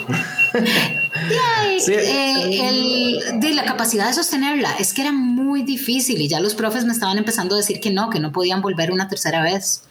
[1.79, 1.93] sí.
[1.93, 6.85] Eh, de la capacidad de sostenerla es que era muy difícil y ya los profes
[6.85, 9.83] me estaban empezando a decir que no, que no podían volver una tercera vez.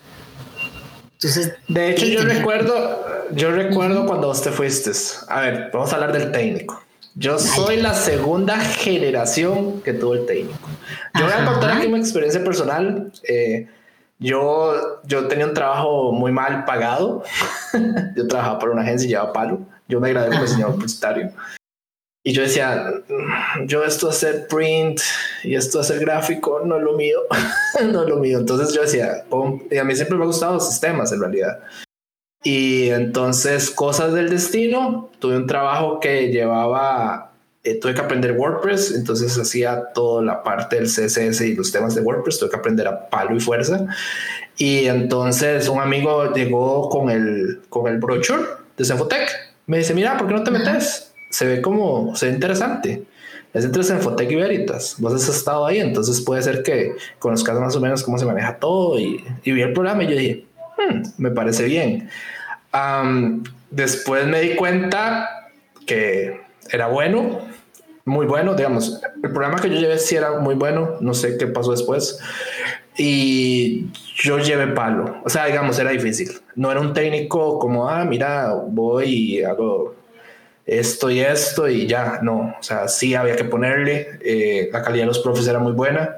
[1.15, 4.91] Entonces, de hecho, yo recuerdo, yo recuerdo cuando vos te fuiste.
[5.29, 6.83] A ver, vamos a hablar del técnico.
[7.15, 10.69] Yo soy la segunda generación que tuvo el técnico.
[11.19, 13.13] Yo voy a contar aquí mi experiencia personal.
[13.25, 13.69] Eh,
[14.19, 17.23] yo, yo tenía un trabajo muy mal pagado.
[18.17, 19.61] yo trabajaba por una agencia y llevaba palo.
[19.89, 21.33] Yo me gradué como diseñador publicitario.
[22.25, 22.93] Y yo decía,
[23.67, 25.01] yo esto hacer print
[25.43, 27.19] y esto hacer gráfico no es lo mío,
[27.93, 28.39] no es lo mío.
[28.39, 29.25] Entonces yo decía,
[29.71, 31.61] y a mí siempre me ha gustado los sistemas en realidad.
[32.43, 37.33] Y entonces, cosas del destino, tuve un trabajo que llevaba
[37.65, 41.95] eh, tuve que aprender WordPress, entonces hacía toda la parte del CSS y los temas
[41.95, 43.87] de WordPress, tuve que aprender a palo y fuerza.
[44.57, 48.43] Y entonces un amigo llegó con el, con el brochure
[48.77, 49.29] de Senfotech.
[49.67, 51.13] Me dice, mira, ¿por qué no te metes?
[51.31, 53.05] Se ve como, se ve interesante.
[53.55, 54.97] Es entre Senfotech y Veritas.
[54.99, 58.59] Vos has estado ahí, entonces puede ser que conozcas más o menos cómo se maneja
[58.59, 58.99] todo.
[58.99, 60.47] Y, y vi el programa y yo dije,
[60.89, 62.09] hmm, me parece bien.
[63.71, 65.29] después me di cuenta
[65.87, 67.41] que era bueno,
[68.05, 71.47] muy bueno, digamos, el programa que yo llevé sí era muy bueno, no sé qué
[71.47, 72.19] pasó después.
[72.97, 76.31] Y yo llevé palo, o sea, digamos, era difícil.
[76.57, 79.95] No era un técnico como, ah, mira, voy y hago
[80.67, 85.05] esto y esto y ya, no, o sea, sí había que ponerle, eh, la calidad
[85.05, 86.17] de los profes era muy buena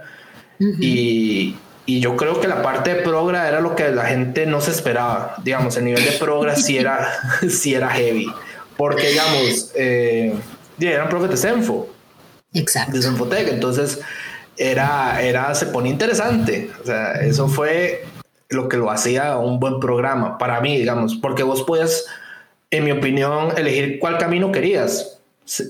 [0.59, 1.57] y,
[1.87, 4.71] y, yo creo que la parte de progra era lo que la gente no se
[4.71, 7.13] esperaba, digamos, el nivel de progra sí era,
[7.49, 8.33] sí era heavy,
[8.77, 10.35] porque digamos, eh,
[10.81, 11.89] eran profes de Senfo.
[12.53, 12.97] Exacto.
[12.97, 13.49] De Senfotec.
[13.49, 14.01] Entonces,
[14.57, 16.71] era, era, se pone interesante.
[16.83, 18.05] O sea, eso fue
[18.49, 22.07] lo que lo hacía un buen programa para mí, digamos, porque vos podías,
[22.71, 25.19] en mi opinión, elegir cuál camino querías.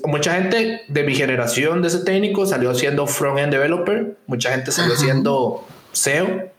[0.04, 4.94] Mucha gente de mi generación de ese técnico salió siendo front-end developer, mucha gente salió
[4.94, 6.52] siendo SEO,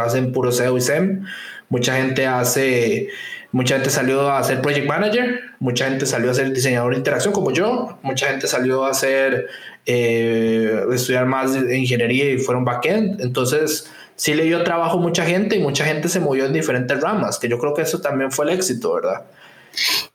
[0.00, 1.24] hacen puro SEO y SEM.
[1.68, 3.08] Mucha gente hace,
[3.52, 7.32] mucha gente salió a ser project manager, mucha gente salió a ser diseñador de interacción
[7.32, 9.48] como yo, mucha gente salió a hacer,
[9.86, 13.20] eh, estudiar más ingeniería y fueron backend.
[13.20, 17.00] Entonces, sí le dio trabajo a mucha gente y mucha gente se movió en diferentes
[17.00, 19.24] ramas, que yo creo que eso también fue el éxito, ¿verdad?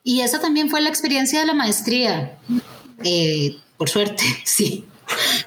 [0.04, 2.38] Y esa también fue la experiencia de la maestría.
[3.04, 4.86] Eh, por suerte, sí.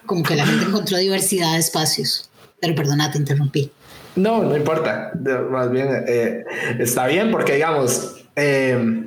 [0.05, 2.31] Como que la gente encontró diversidad de espacios.
[2.61, 3.71] Pero perdona, te interrumpí.
[4.17, 5.13] No, no importa.
[5.51, 6.45] Más bien, eh,
[6.79, 9.07] está bien porque, digamos, eh,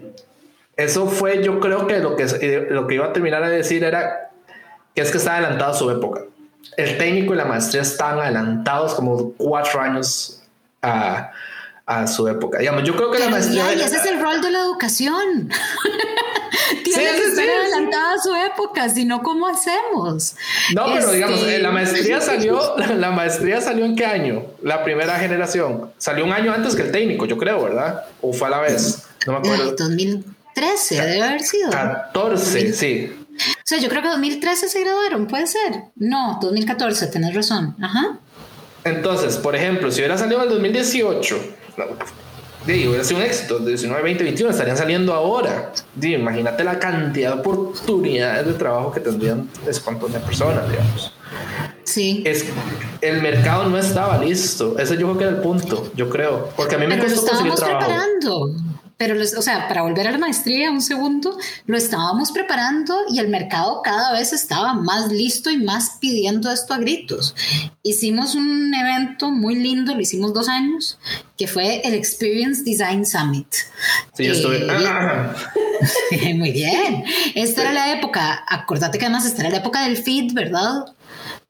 [0.78, 4.32] eso fue, yo creo que lo, que lo que iba a terminar de decir era
[4.95, 6.22] que es que está adelantado a su época.
[6.78, 10.41] El técnico y la maestría están adelantados como cuatro años
[10.82, 11.32] a,
[11.86, 12.60] a su época.
[12.60, 13.74] Digamos, yo creo que la maestría...
[13.74, 15.50] y ese es el rol de la educación.
[16.84, 20.36] Tiene que estar adelantada a su época, si no, ¿cómo hacemos?
[20.74, 24.45] No, pero digamos, eh, la maestría este, salió, la maestría salió en qué año?
[24.62, 25.91] La primera generación.
[25.97, 28.06] Salió un año antes que el técnico, yo creo, ¿verdad?
[28.22, 29.04] ¿O fue a la vez?
[29.26, 29.76] No me acuerdo.
[29.78, 31.70] 2013 debe haber sido.
[31.70, 33.12] 14, sí.
[33.39, 35.84] O sea, yo creo que 2013 se graduaron, puede ser.
[35.95, 37.76] No, 2014, tenés razón.
[37.82, 38.20] Ajá.
[38.84, 41.56] Entonces, por ejemplo, si hubiera salido en el 2018,
[42.88, 43.59] hubiera sido un éxito.
[43.59, 45.72] De 19, 20, 21 estarían saliendo ahora.
[46.01, 51.13] imagínate la cantidad de oportunidades de trabajo que tendrían ese montón de personas, digamos.
[51.84, 52.24] Sí.
[52.26, 52.45] Es,
[53.01, 54.78] el mercado no estaba listo.
[54.78, 56.49] Ese yo creo que era el punto, yo creo.
[56.55, 57.80] Porque a mí me Pero costó conseguir trabajo.
[57.80, 58.51] preparando.
[59.00, 63.30] Pero, o sea, para volver a la maestría, un segundo, lo estábamos preparando y el
[63.30, 67.34] mercado cada vez estaba más listo y más pidiendo esto a gritos.
[67.82, 71.00] Hicimos un evento muy lindo, lo hicimos dos años,
[71.38, 73.47] que fue el Experience Design Summit.
[74.16, 74.68] Sí, yo estuve.
[76.12, 77.06] Eh, muy bien.
[77.36, 80.88] Esta era la época, acordate que además esta era la época del feed, ¿verdad?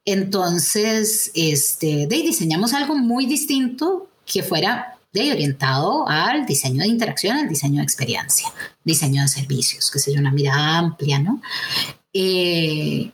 [0.05, 7.37] Entonces, este, de, diseñamos algo muy distinto que fuera de orientado al diseño de interacción,
[7.37, 8.49] al diseño de experiencia,
[8.83, 11.41] diseño de servicios, que sería una mirada amplia, ¿no?
[12.13, 13.11] Eh,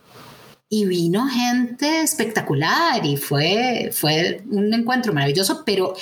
[0.67, 5.93] y vino gente espectacular y fue, fue un encuentro maravilloso, pero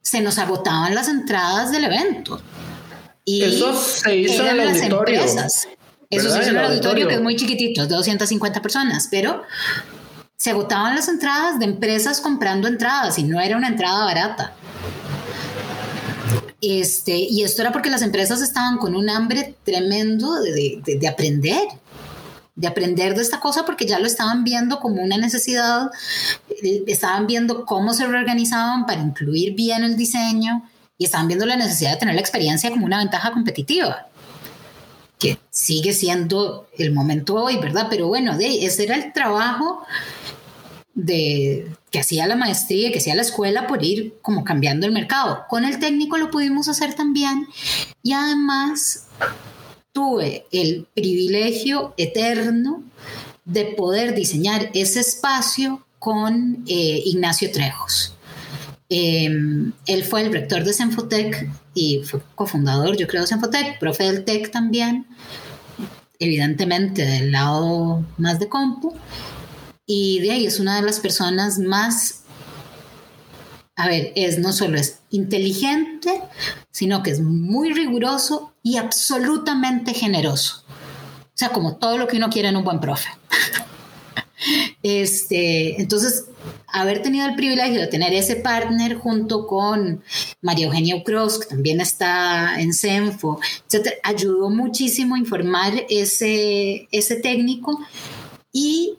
[0.00, 2.42] se nos agotaban las entradas del evento.
[3.24, 5.20] Y Eso se hizo en el auditorio.
[5.20, 5.68] Empresas.
[6.10, 9.44] Eso se hizo en el auditorio, que es muy chiquitito, de 250 personas, pero
[10.36, 14.54] se agotaban las entradas de empresas comprando entradas y no era una entrada barata.
[16.62, 21.66] Este, y esto era porque las empresas estaban con un hambre tremendo de, de, aprender,
[22.54, 25.90] de aprender de esta cosa porque ya lo estaban viendo como una necesidad,
[26.62, 30.62] eh, estaban viendo cómo se reorganizaban para incluir bien el diseño
[30.96, 34.06] y estaban viendo la necesidad de tener la experiencia como una ventaja competitiva
[35.18, 37.88] que sigue siendo el momento hoy, ¿verdad?
[37.90, 39.84] Pero bueno, ese era el trabajo
[40.94, 45.44] de, que hacía la maestría, que hacía la escuela por ir como cambiando el mercado.
[45.48, 47.46] Con el técnico lo pudimos hacer también
[48.02, 49.06] y además
[49.92, 52.82] tuve el privilegio eterno
[53.44, 58.14] de poder diseñar ese espacio con eh, Ignacio Trejos.
[58.88, 64.04] Em, él fue el rector de Senfotec y fue cofundador, yo creo, de Senfotec, profe
[64.04, 65.06] del TEC también,
[66.18, 68.94] evidentemente del lado más de compu.
[69.86, 72.22] Y de ahí es una de las personas más,
[73.76, 76.22] a ver, es no solo es inteligente,
[76.70, 80.64] sino que es muy riguroso y absolutamente generoso.
[81.26, 83.08] O sea, como todo lo que uno quiere en un buen profe.
[84.82, 86.26] este, entonces,
[86.66, 90.02] haber tenido el privilegio de tener ese partner junto con
[90.40, 93.40] María Eugenia Ucros, que también está en CENFO,
[94.02, 97.78] ayudó muchísimo a informar ese, ese técnico
[98.52, 98.98] y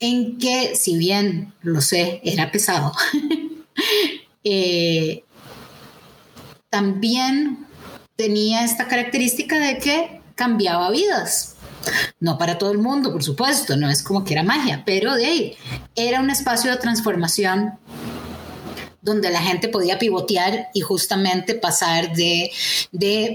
[0.00, 2.92] en que, si bien lo sé, era pesado,
[4.44, 5.22] eh,
[6.70, 7.66] también
[8.16, 11.56] tenía esta característica de que cambiaba vidas.
[12.18, 15.26] No para todo el mundo, por supuesto, no es como que era magia, pero de
[15.26, 15.56] ahí
[15.94, 17.78] era un espacio de transformación
[19.02, 22.50] donde la gente podía pivotear y justamente pasar de,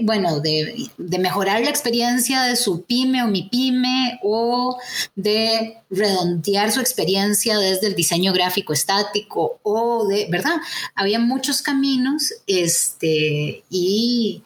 [0.02, 4.78] bueno, de, mejorar la experiencia de su pyme o mi pyme o
[5.14, 10.56] de redondear su experiencia desde el diseño gráfico estático o de, ¿verdad?
[10.94, 14.42] Había muchos caminos este, y...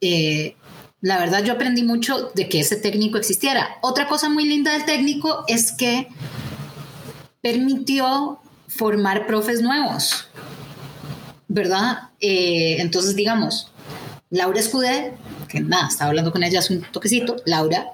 [0.00, 0.54] Eh,
[1.00, 3.78] la verdad yo aprendí mucho de que ese técnico existiera.
[3.82, 6.08] Otra cosa muy linda del técnico es que
[7.40, 10.28] permitió formar profes nuevos,
[11.48, 12.10] ¿verdad?
[12.20, 13.72] Eh, entonces, digamos,
[14.30, 15.14] Laura Escudé,
[15.48, 17.86] que nada, estaba hablando con ella hace un toquecito, Laura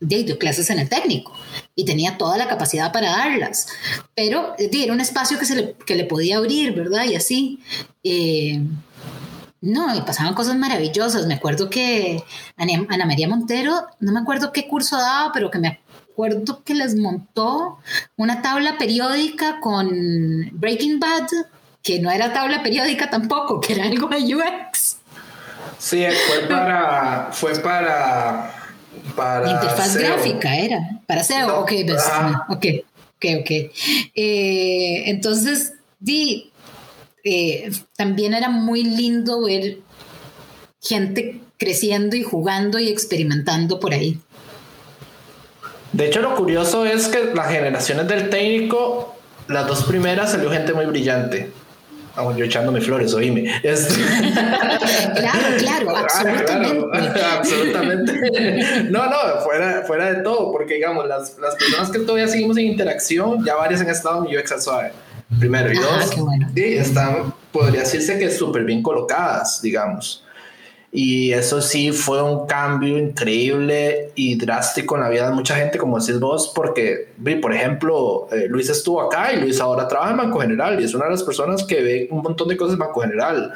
[0.00, 1.32] dio clases en el técnico
[1.74, 3.68] y tenía toda la capacidad para darlas,
[4.14, 7.04] pero era un espacio que, se le, que le podía abrir, ¿verdad?
[7.04, 7.60] Y así.
[8.02, 8.62] Eh,
[9.62, 11.26] no, y pasaban cosas maravillosas.
[11.26, 12.22] Me acuerdo que
[12.56, 15.80] Ana, María Montero, no me acuerdo qué curso daba, pero que me
[16.20, 17.78] acuerdo que les montó
[18.16, 21.28] una tabla periódica con Breaking Bad,
[21.82, 24.98] que no era tabla periódica tampoco, que era algo de UX.
[25.78, 28.54] Sí, fue para, fue para
[29.16, 32.04] para interfaz gráfica era para SEO ok, pues,
[32.50, 32.66] ok
[33.16, 33.50] ok ok.
[34.14, 36.52] Eh, entonces di
[37.24, 39.78] eh, también era muy lindo ver
[40.82, 44.18] gente creciendo y jugando y experimentando por ahí
[45.92, 49.16] de hecho lo curioso es que las generaciones del técnico
[49.48, 51.50] las dos primeras salió gente muy brillante
[52.16, 53.50] Vamos, yo echándome flores, oíme.
[53.62, 53.94] Este...
[55.14, 57.20] claro, claro, absolutamente.
[57.38, 58.12] absolutamente.
[58.90, 62.66] No, no, fuera, fuera de todo, porque digamos, las, las, personas que todavía seguimos en
[62.66, 64.92] interacción, ya varias han estado en UX al suave.
[65.38, 66.10] Primero y dos,
[66.54, 70.24] sí, están, podría decirse que súper bien colocadas, digamos.
[70.92, 75.78] Y eso sí fue un cambio increíble y drástico en la vida de mucha gente,
[75.78, 80.16] como decís vos, porque, por ejemplo, eh, Luis estuvo acá y Luis ahora trabaja en
[80.16, 82.80] Banco General y es una de las personas que ve un montón de cosas en
[82.80, 83.52] Banco General.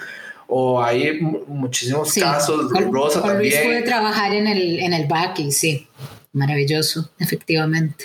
[0.47, 3.53] O hay muchísimos casos, con, Rosa con también.
[3.53, 5.09] Luis puede trabajar en el, en el
[5.51, 5.89] sí,
[6.32, 8.05] maravilloso, efectivamente.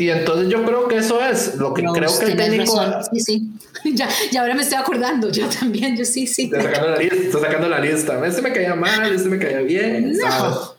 [0.00, 2.80] Y entonces yo creo que eso es lo que creo que el técnico.
[3.12, 3.50] Sí, sí.
[3.94, 6.50] Ya, ya ahora me estoy acordando, yo también, yo sí, sí.
[6.52, 8.26] Estoy sacando la lista, estoy sacando la lista.
[8.26, 10.18] Este me caía mal, este me caía bien.
[10.18, 10.70] No,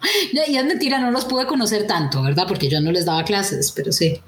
[0.47, 2.45] y es mentira, no los pude conocer tanto, ¿verdad?
[2.47, 4.21] Porque yo no les daba clases, pero sí.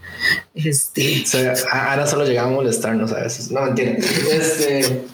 [0.55, 1.23] Este.
[1.71, 3.51] ahora solo llegaba a molestarnos a veces.
[3.51, 4.05] No, entiendo.
[4.31, 5.05] Este.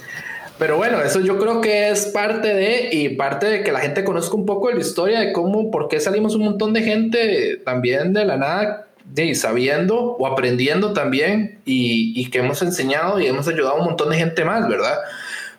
[0.58, 4.04] Pero bueno, eso yo creo que es parte de, y parte de que la gente
[4.04, 7.62] conozca un poco de la historia de cómo, por qué salimos un montón de gente
[7.66, 13.48] también de la nada de, sabiendo o aprendiendo también y, que hemos enseñado y hemos
[13.48, 14.98] ayudado a un montón de gente más, ¿verdad?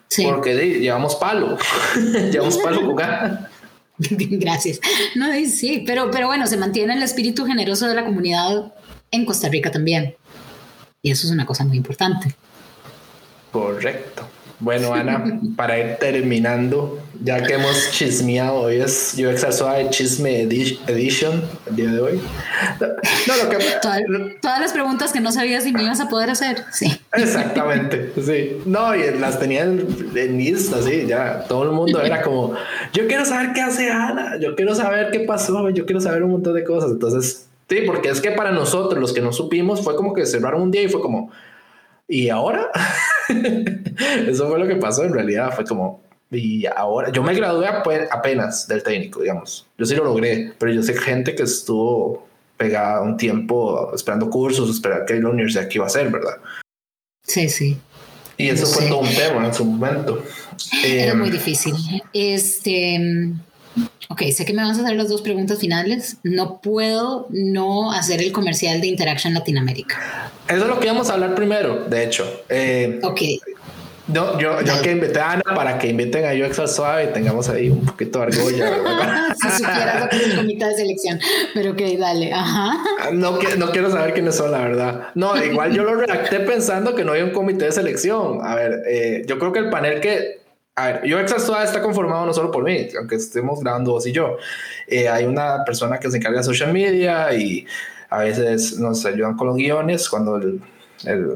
[0.08, 0.24] Sí.
[0.24, 1.56] Porque llevamos palo,
[2.32, 3.50] llevamos palo jugar.
[3.98, 4.80] Gracias.
[5.14, 8.72] No, sí, pero, pero bueno, se mantiene el espíritu generoso de la comunidad
[9.10, 10.16] en Costa Rica también.
[11.02, 12.34] Y eso es una cosa muy importante.
[13.50, 14.26] Correcto.
[14.60, 21.42] Bueno, Ana, para ir terminando, ya que hemos chismeado, hoy es UX de Chisme Edition,
[21.66, 22.20] el día de hoy.
[23.26, 23.58] No, lo que...
[24.42, 26.92] todas, las preguntas que no sabía si me ibas a poder hacer, sí.
[27.14, 28.60] Exactamente, sí.
[28.66, 32.54] No, y las tenía en, en lista, sí, ya todo el mundo era como,
[32.92, 36.32] yo quiero saber qué hace Ana, yo quiero saber qué pasó, yo quiero saber un
[36.32, 36.90] montón de cosas.
[36.90, 40.60] Entonces, sí, porque es que para nosotros, los que no supimos, fue como que cerraron
[40.60, 41.30] un día y fue como,
[42.06, 42.68] ¿y ahora?
[44.26, 45.52] Eso fue lo que pasó en realidad.
[45.54, 47.66] Fue como, y ahora, yo me gradué
[48.10, 49.66] apenas del técnico, digamos.
[49.78, 52.26] Yo sí lo logré, pero yo sé gente que estuvo
[52.56, 56.36] pegada un tiempo esperando cursos, esperando que la universidad que iba a hacer, ¿verdad?
[57.26, 57.78] Sí, sí.
[58.36, 60.22] Y eso fue todo un tema en su momento.
[60.84, 61.74] Era muy em, difícil.
[62.12, 62.98] Este.
[64.08, 66.16] Ok, sé que me vas a hacer las dos preguntas finales.
[66.24, 70.32] No puedo no hacer el comercial de Interaction Latinoamérica.
[70.48, 72.42] Eso es lo que íbamos a hablar primero, de hecho.
[72.48, 73.20] Eh, ok.
[74.08, 77.48] yo, yo que invité a Ana para que inviten a UX al Suave y tengamos
[77.48, 79.34] ahí un poquito de argolla.
[79.40, 81.20] si supieras lo que es el comité de selección.
[81.54, 82.32] Pero ok, dale.
[82.32, 82.78] Ajá.
[83.12, 85.08] No, no quiero saber quiénes son, la verdad.
[85.14, 88.40] No, igual yo lo redacté pensando que no hay un comité de selección.
[88.42, 90.39] A ver, eh, yo creo que el panel que
[90.76, 94.12] a ver, UX Suave está conformado no solo por mí, aunque estemos grabando vos y
[94.12, 94.36] yo.
[94.86, 97.66] Eh, hay una persona que se encarga de social media y
[98.08, 100.60] a veces nos ayudan con los guiones cuando el,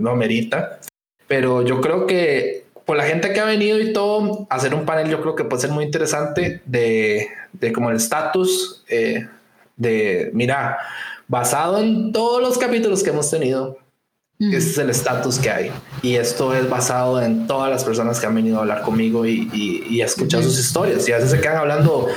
[0.01, 0.81] no merita.
[1.27, 5.09] Pero yo creo que por la gente que ha venido y todo, hacer un panel
[5.09, 9.27] yo creo que puede ser muy interesante de, de como el estatus eh,
[9.77, 10.79] de, mira,
[11.29, 13.79] basado en todos los capítulos que hemos tenido,
[14.39, 15.71] ese es el estatus que hay.
[16.03, 19.49] Y esto es basado en todas las personas que han venido a hablar conmigo y,
[19.53, 21.09] y, y a escuchar sus historias.
[21.09, 22.09] Y a veces se quedan hablando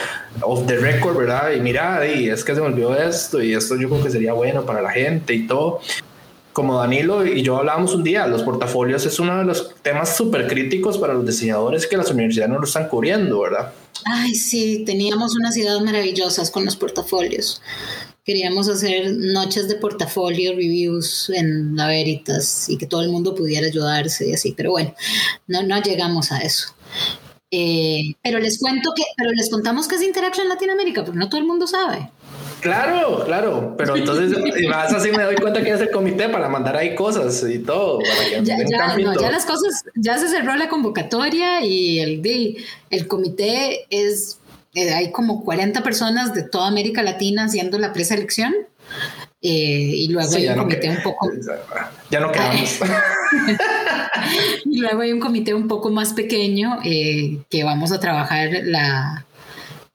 [0.42, 1.52] off the record, ¿verdad?
[1.52, 4.34] Y mira, y es que se me olvidó esto y esto yo creo que sería
[4.34, 5.80] bueno para la gente y todo.
[6.54, 10.48] Como Danilo y yo hablábamos un día, los portafolios es uno de los temas súper
[10.48, 13.74] críticos para los diseñadores que las universidades no lo están cubriendo, ¿verdad?
[14.06, 17.62] Ay, sí, teníamos unas ideas maravillosas con los portafolios.
[18.28, 23.68] Queríamos hacer noches de portafolio, reviews en la Veritas y que todo el mundo pudiera
[23.68, 24.94] ayudarse y así, pero bueno,
[25.48, 26.76] no, no llegamos a eso.
[27.52, 31.40] Eh, pero les cuento que, pero les contamos que es Interaction Latinoamérica, porque no todo
[31.40, 32.12] el mundo sabe.
[32.60, 36.76] Claro, claro, pero entonces más así me doy cuenta que es el comité para mandar
[36.76, 38.02] ahí cosas y todo.
[38.44, 42.58] ya, ya, las cosas, ya se cerró la convocatoria y el,
[42.90, 44.40] el comité es
[44.78, 48.54] eh, hay como 40 personas de toda América Latina haciendo la preselección.
[49.42, 51.32] Eh, y luego hay un comité un poco.
[52.12, 52.80] Ya no quedamos.
[54.66, 59.26] y luego hay un comité un poco más pequeño eh, que vamos a trabajar la,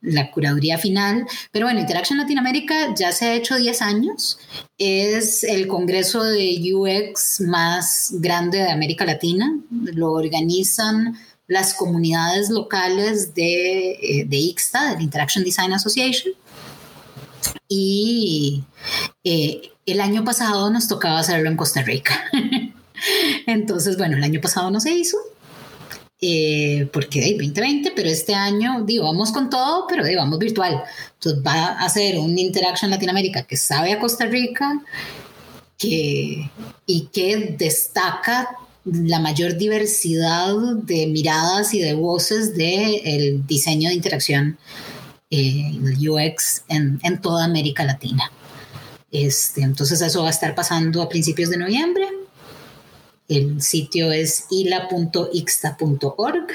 [0.01, 1.27] la curaduría final.
[1.53, 4.41] Pero bueno, Interaction Latinoamérica ya se ha hecho 10 años.
[4.79, 9.57] Es el congreso de UX más grande de América Latina.
[9.71, 11.17] Lo organizan
[11.53, 16.33] las comunidades locales de, eh, de IXTA, del Interaction Design Association.
[17.69, 18.65] Y
[19.25, 22.25] eh, el año pasado nos tocaba hacerlo en Costa Rica.
[23.47, 25.19] Entonces, bueno, el año pasado no se hizo,
[26.21, 30.83] eh, porque hay 2020, pero este año, digo, vamos con todo, pero digo, vamos virtual.
[31.15, 34.81] Entonces va a hacer un Interaction Latinoamérica que sabe a Costa Rica
[35.77, 36.49] que,
[36.87, 44.59] y que destaca la mayor diversidad de miradas y de voces del diseño de interacción,
[45.31, 48.31] eh, UX en, en, toda América Latina.
[49.11, 52.09] Este, entonces eso va a estar pasando a principios de noviembre.
[53.29, 56.47] El sitio es ila.ixta.org.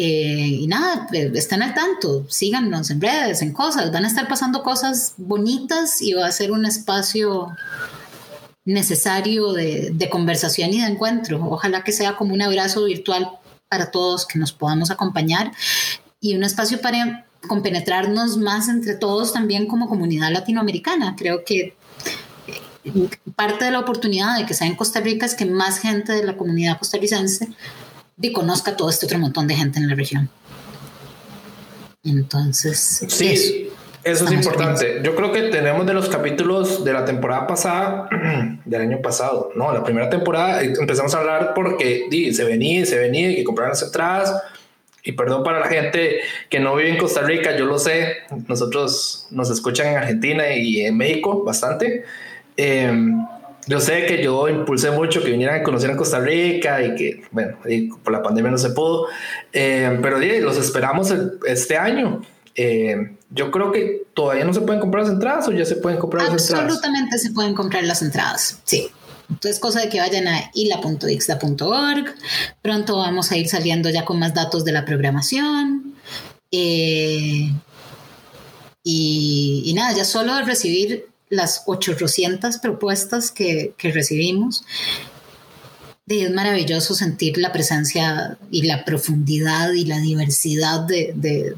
[0.00, 4.28] Eh, y nada, eh, están al tanto, síganos en redes, en cosas, van a estar
[4.28, 7.48] pasando cosas bonitas y va a ser un espacio
[8.68, 11.42] necesario de, conversación y de encuentro.
[11.50, 13.30] Ojalá que sea como un abrazo virtual
[13.68, 15.52] para todos, que nos podamos acompañar
[16.20, 21.16] y un espacio para compenetrarnos más entre todos también como comunidad latinoamericana.
[21.16, 21.76] Creo que
[22.84, 26.12] eh, parte de la oportunidad de que sea en Costa Rica es que más gente
[26.12, 27.48] de la comunidad costarricense
[28.34, 30.28] conozca todo este otro montón de gente en la región.
[32.02, 33.77] Entonces, sí, eso
[34.10, 35.00] es importante.
[35.02, 38.08] Yo creo que tenemos de los capítulos de la temporada pasada,
[38.64, 42.98] del año pasado, no, la primera temporada empezamos a hablar porque di, se venía, se
[42.98, 44.42] venía, y que compraron las entradas.
[45.04, 49.26] Y perdón para la gente que no vive en Costa Rica, yo lo sé, nosotros
[49.30, 52.04] nos escuchan en Argentina y en México bastante.
[52.56, 53.24] Em,
[53.66, 57.22] yo sé que yo impulsé mucho que vinieran a conocer a Costa Rica y que,
[57.30, 57.56] bueno,
[58.02, 59.06] por la pandemia no se pudo,
[59.52, 61.14] em, pero di, los esperamos
[61.46, 62.22] este año.
[62.60, 66.00] Eh, yo creo que todavía no se pueden comprar las entradas o ya se pueden
[66.00, 66.64] comprar las entradas.
[66.64, 68.88] Absolutamente se pueden comprar las entradas, sí.
[69.30, 72.14] Entonces, cosa de que vayan a ila.ixda.org.
[72.60, 75.94] Pronto vamos a ir saliendo ya con más datos de la programación.
[76.50, 77.52] Eh,
[78.82, 84.64] y, nada, ya solo recibir las 800 propuestas que recibimos,
[86.08, 91.54] es maravilloso sentir la presencia y la profundidad y la diversidad de,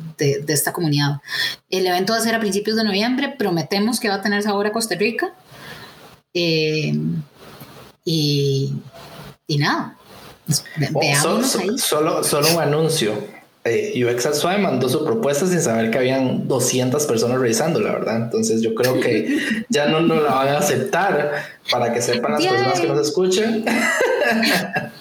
[0.48, 1.20] esta comunidad.
[1.68, 4.66] El evento va a ser a principios de noviembre, prometemos que va a tener sabor
[4.66, 5.32] a Costa Rica.
[6.34, 6.92] Eh,
[8.04, 8.72] y,
[9.58, 9.96] nada,
[10.94, 11.42] oh,
[11.78, 17.04] solo, solo un anuncio eh, UX Suave mandó su propuesta sin saber que habían 200
[17.04, 18.16] personas revisando, la verdad.
[18.16, 19.38] Entonces yo creo que
[19.68, 21.32] ya no nos la van a aceptar
[21.70, 23.64] para que sepan las personas que nos escuchen.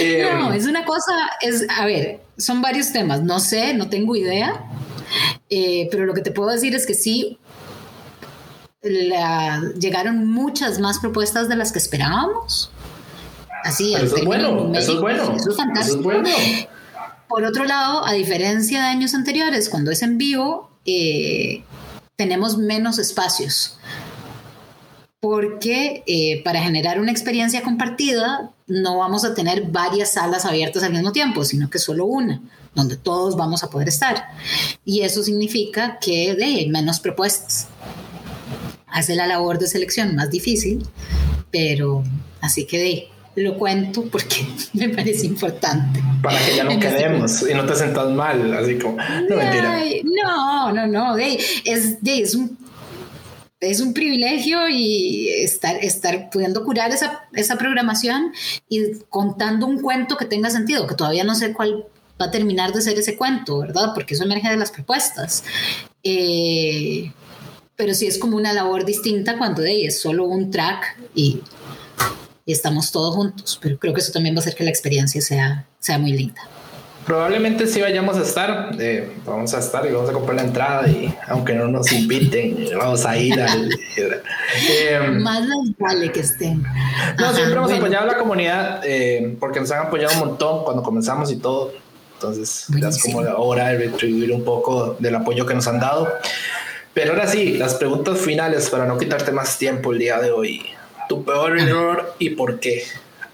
[0.00, 1.12] Eh, no, es una cosa,
[1.42, 4.64] es, a ver, son varios temas, no sé, no tengo idea,
[5.50, 7.38] eh, pero lo que te puedo decir es que sí,
[8.82, 12.70] llegaron muchas más propuestas de las que esperábamos.
[13.64, 15.36] Así, eso es bueno, eso es bueno.
[15.36, 16.10] Eso es fantástico.
[16.10, 16.68] Eso es bueno.
[17.28, 21.64] Por otro lado, a diferencia de años anteriores, cuando es en vivo, eh,
[22.16, 23.78] tenemos menos espacios.
[25.20, 30.92] Porque eh, para generar una experiencia compartida no vamos a tener varias salas abiertas al
[30.92, 32.40] mismo tiempo, sino que solo una,
[32.74, 34.28] donde todos vamos a poder estar.
[34.84, 37.68] Y eso significa que hay menos propuestas.
[38.86, 40.86] Hace la labor de selección más difícil,
[41.50, 42.02] pero
[42.40, 46.02] así que de lo cuento porque me parece importante.
[46.22, 49.80] Para que ya no quedemos y no te sientas mal, así como, no mentira.
[50.04, 52.58] no, no, no, es, es, un,
[53.62, 58.32] es un privilegio y estar, estar pudiendo curar esa, esa programación
[58.68, 61.86] y contando un cuento que tenga sentido, que todavía no sé cuál
[62.20, 63.92] va a terminar de ser ese cuento, ¿verdad?
[63.94, 65.44] Porque eso emerge de las propuestas.
[66.02, 67.12] Eh,
[67.76, 71.40] pero sí es como una labor distinta cuando es solo un track y
[72.44, 75.20] y estamos todos juntos, pero creo que eso también va a hacer que la experiencia
[75.20, 76.42] sea, sea muy linda.
[77.06, 80.88] Probablemente sí vayamos a estar, eh, vamos a estar y vamos a comprar la entrada
[80.88, 83.70] y aunque no nos inviten, vamos a ir al...
[84.68, 86.62] Eh, Más les vale que estén.
[87.18, 90.82] No, siempre hemos apoyado a la comunidad eh, porque nos han apoyado un montón cuando
[90.82, 91.72] comenzamos y todo.
[92.14, 95.80] Entonces, ya es como la hora de retribuir un poco del apoyo que nos han
[95.80, 96.08] dado.
[96.94, 100.62] Pero ahora sí, las preguntas finales para no quitarte más tiempo el día de hoy.
[101.08, 102.84] Tu peor error y por qué.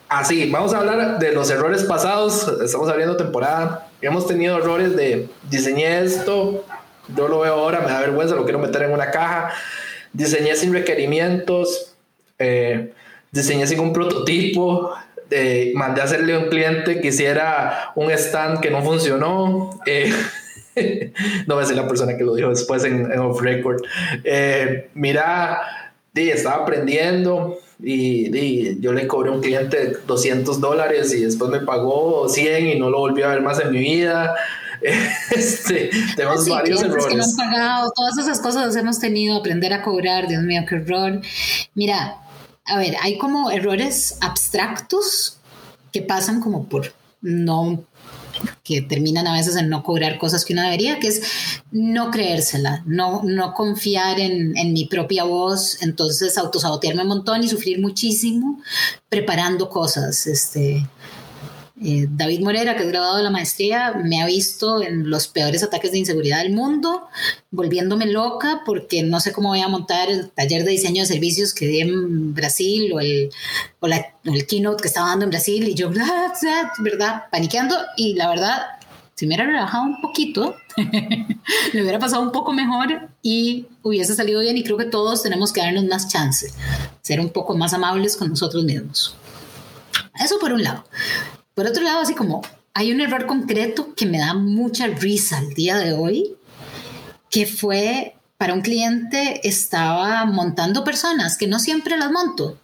[0.08, 2.48] Así, vamos a hablar de los errores pasados.
[2.62, 3.88] Estamos abriendo temporada.
[4.00, 6.64] Hemos tenido errores de diseñé esto,
[7.14, 9.52] yo lo veo ahora, me da vergüenza, lo quiero meter en una caja.
[10.12, 11.94] Diseñé sin requerimientos,
[12.38, 12.92] eh,
[13.30, 14.94] diseñé sin un prototipo,
[15.30, 19.70] eh, mandé a hacerle a un cliente que hiciera un stand que no funcionó.
[19.86, 20.12] Eh,
[21.46, 23.82] no voy a ser la persona que lo dijo después en, off record.
[24.24, 25.60] Eh, mira,
[26.12, 31.60] di, estaba aprendiendo y, yo le cobré a un cliente 200 dólares y después me
[31.60, 34.34] pagó 100 y no lo volví a ver más en mi vida.
[35.32, 37.34] Este, tenemos varios errores.
[37.96, 41.20] todas esas cosas hemos tenido, aprender a cobrar, Dios mío, qué error.
[41.74, 42.18] Mira,
[42.64, 45.38] a ver, hay como errores abstractos
[45.92, 47.82] que pasan como por no
[48.62, 51.22] que terminan a veces en no cobrar cosas que uno debería, que es
[51.70, 57.48] no creérsela, no, no confiar en, en mi propia voz, entonces autosabotearme un montón y
[57.48, 58.60] sufrir muchísimo
[59.08, 60.26] preparando cosas.
[60.26, 60.86] Este,
[61.80, 65.62] eh, David Morera, que es graduado de la maestría, me ha visto en los peores
[65.62, 67.06] ataques de inseguridad del mundo,
[67.50, 71.54] volviéndome loca porque no sé cómo voy a montar el taller de diseño de servicios
[71.54, 73.30] que di en Brasil o el,
[73.78, 75.90] o, el keynote que estaba dando en Brasil y yo,
[76.80, 77.24] ¿verdad?
[77.30, 78.62] Paniqueando y la verdad,
[79.14, 84.40] si me hubiera relajado un poquito, me hubiera pasado un poco mejor y hubiese salido
[84.40, 86.52] bien y creo que todos tenemos que darnos más chance,
[87.02, 89.14] ser un poco más amables con nosotros mismos.
[90.20, 90.84] Eso por un lado.
[91.58, 92.40] Por otro lado, así como
[92.72, 96.36] hay un error concreto que me da mucha risa al día de hoy,
[97.30, 102.56] que fue para un cliente, estaba montando personas, que no siempre las monto,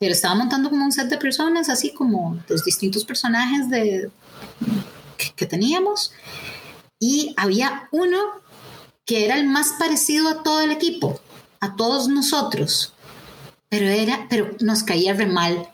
[0.00, 4.10] pero estaba montando como un set de personas, así como los distintos personajes de,
[5.36, 6.10] que, teníamos,
[6.98, 8.18] y había uno
[9.06, 11.20] que era el más parecido a todo el equipo,
[11.60, 12.94] a todos nosotros,
[13.68, 15.68] pero, era, pero nos caía re mal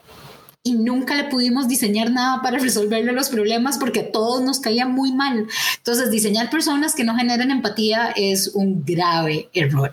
[0.67, 4.87] y nunca le pudimos diseñar nada para resolverle los problemas porque a todos nos caía
[4.87, 5.47] muy mal.
[5.77, 9.91] Entonces, diseñar personas que no generan empatía es un grave error.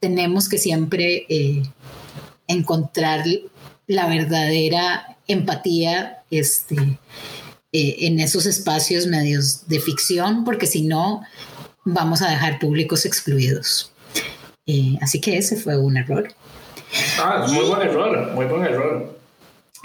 [0.00, 1.62] Tenemos que siempre eh,
[2.48, 3.24] encontrar
[3.86, 6.76] la verdadera empatía este,
[7.72, 11.20] eh, en esos espacios medios de ficción, porque si no,
[11.84, 13.92] vamos a dejar públicos excluidos.
[14.64, 16.32] Eh, así que ese fue un error.
[17.18, 19.23] Ah, muy buen error, muy buen error.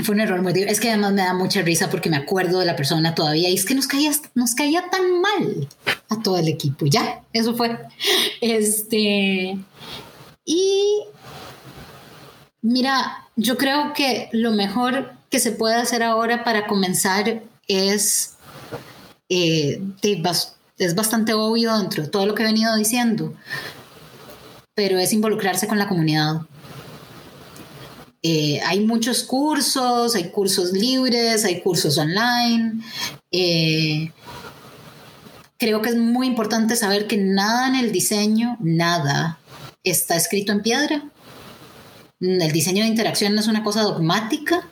[0.03, 2.65] Fue un error muy Es que además me da mucha risa porque me acuerdo de
[2.65, 5.67] la persona todavía y es que nos caía, nos caía tan mal
[6.09, 6.85] a todo el equipo.
[6.85, 7.77] Ya, eso fue.
[8.41, 9.57] Este.
[10.45, 11.03] Y.
[12.61, 18.35] Mira, yo creo que lo mejor que se puede hacer ahora para comenzar es.
[19.27, 19.81] Eh,
[20.77, 23.33] es bastante obvio dentro de todo lo que he venido diciendo,
[24.73, 26.41] pero es involucrarse con la comunidad
[28.21, 32.81] eh, hay muchos cursos, hay cursos libres, hay cursos online.
[33.31, 34.11] Eh,
[35.57, 39.39] creo que es muy importante saber que nada en el diseño, nada,
[39.83, 41.09] está escrito en piedra.
[42.19, 44.67] El diseño de interacción no es una cosa dogmática.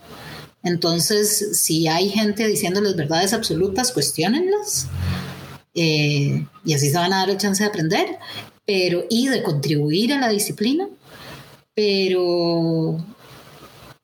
[0.63, 4.87] Entonces, si hay gente diciéndoles verdades absolutas, cuestionenlas.
[5.73, 8.17] Eh, y así se van a dar la chance de aprender,
[8.65, 10.89] pero y de contribuir a la disciplina.
[11.73, 12.97] Pero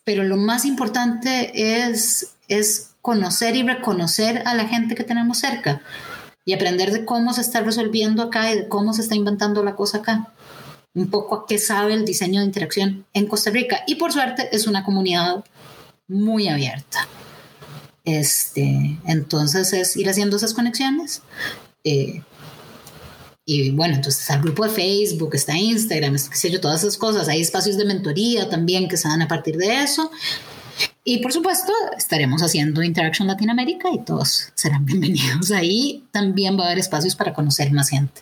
[0.04, 5.82] pero lo más importante es, es conocer y reconocer a la gente que tenemos cerca
[6.45, 9.76] y aprender de cómo se está resolviendo acá y de cómo se está inventando la
[9.76, 10.34] cosa acá.
[10.93, 13.80] Un poco a qué sabe el diseño de interacción en Costa Rica.
[13.88, 15.43] Y por suerte es una comunidad
[16.08, 17.08] muy abierta.
[18.04, 21.22] Este, entonces es ir haciendo esas conexiones.
[21.84, 22.22] Eh,
[23.46, 26.98] y bueno, entonces está el grupo de Facebook, está Instagram, qué sé yo, todas esas
[26.98, 27.28] cosas.
[27.28, 30.10] Hay espacios de mentoría también que se dan a partir de eso.
[31.04, 35.52] Y por supuesto, estaremos haciendo Interaction Latinoamérica y todos serán bienvenidos.
[35.52, 38.22] Ahí también va a haber espacios para conocer más gente.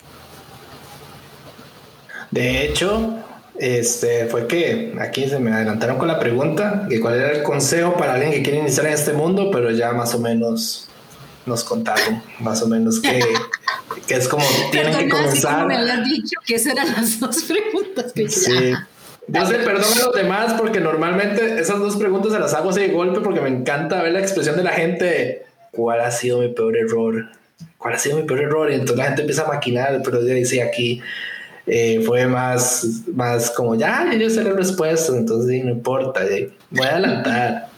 [2.32, 3.20] De hecho,
[3.60, 7.96] este fue que aquí se me adelantaron con la pregunta de cuál era el consejo
[7.96, 10.88] para alguien que quiere iniciar en este mundo, pero ya más o menos
[11.46, 13.24] nos contaron más o menos que,
[14.08, 15.66] que es como tienen que comenzar.
[15.68, 18.74] me habías dicho que esas eran las dos preguntas que sí.
[19.28, 22.82] Yo sé, perdón a los demás porque normalmente esas dos preguntas se las hago así
[22.82, 25.46] de golpe porque me encanta ver la expresión de la gente.
[25.72, 27.30] ¿Cuál ha sido mi peor error?
[27.78, 28.72] ¿Cuál ha sido mi peor error?
[28.72, 31.02] Y entonces la gente empieza a maquinar, pero yo dice aquí
[31.68, 36.22] eh, fue más, más como ya, yo sé la respuesta, entonces no importa,
[36.70, 37.71] voy a adelantar.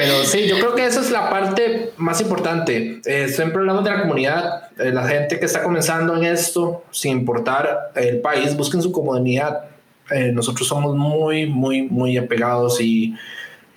[0.00, 3.00] Pero sí, yo creo que esa es la parte más importante.
[3.04, 7.18] Eh, siempre hablamos de la comunidad, eh, la gente que está comenzando en esto, sin
[7.18, 9.64] importar el país, busquen su comunidad.
[10.10, 13.14] Eh, nosotros somos muy, muy, muy apegados y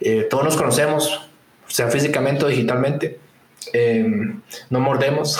[0.06, 1.22] Eh, todos nos conocemos,
[1.68, 3.20] sea físicamente o digitalmente.
[3.72, 5.38] Em, no mordemos,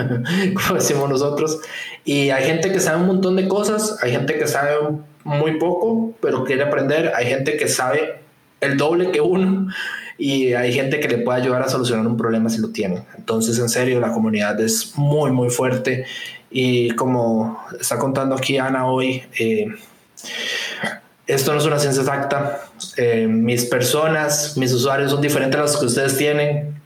[0.54, 1.60] como decimos nosotros.
[2.04, 4.76] Y hay gente que sabe un montón de cosas, hay gente que sabe
[5.24, 8.27] muy poco, pero quiere aprender, hay gente que sabe
[8.60, 9.68] el doble que uno
[10.16, 13.04] y hay gente que le puede ayudar a solucionar un problema si lo tiene.
[13.16, 16.06] Entonces, en serio, la comunidad es muy, muy fuerte
[16.50, 19.68] y como está contando aquí Ana hoy, eh,
[21.26, 22.64] esto no es una ciencia exacta.
[22.96, 26.78] Eh, mis personas, mis usuarios son diferentes a los que ustedes tienen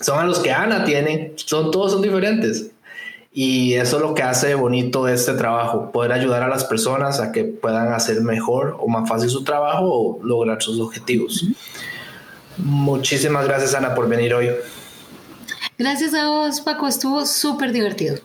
[0.00, 2.70] son a los que Ana tiene, son, todos son diferentes.
[3.38, 7.32] Y eso es lo que hace bonito este trabajo, poder ayudar a las personas a
[7.32, 11.44] que puedan hacer mejor o más fácil su trabajo o lograr sus objetivos.
[12.56, 14.52] Muchísimas gracias Ana por venir hoy.
[15.76, 18.16] Gracias a vos Paco, estuvo súper divertido.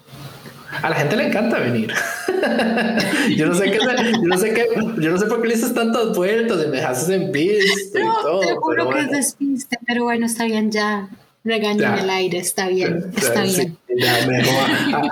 [0.82, 1.94] A la gente le encanta venir.
[3.36, 5.74] yo no sé qué, yo no sé qué, yo no sé por qué le dices
[5.74, 8.40] tantas vueltas y me dejas en pista y todo.
[8.40, 11.10] Te juro que es despiste, pero bueno, está bien ya.
[11.44, 13.78] Regaño en el aire, está bien, está bien.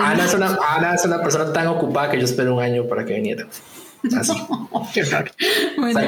[0.00, 3.04] Ana, es una, Ana es una persona tan ocupada que yo espero un año para
[3.04, 3.46] que viniera.
[4.16, 4.32] Así.
[5.76, 6.00] bueno,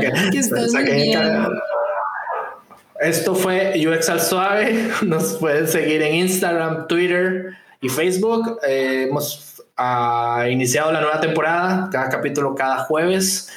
[3.01, 4.91] Esto fue UX al Suave.
[5.03, 8.61] Nos pueden seguir en Instagram, Twitter y Facebook.
[8.66, 13.51] Eh, hemos uh, iniciado la nueva temporada, cada capítulo cada jueves.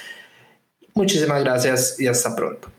[0.94, 2.70] Muchísimas gracias y hasta pronto.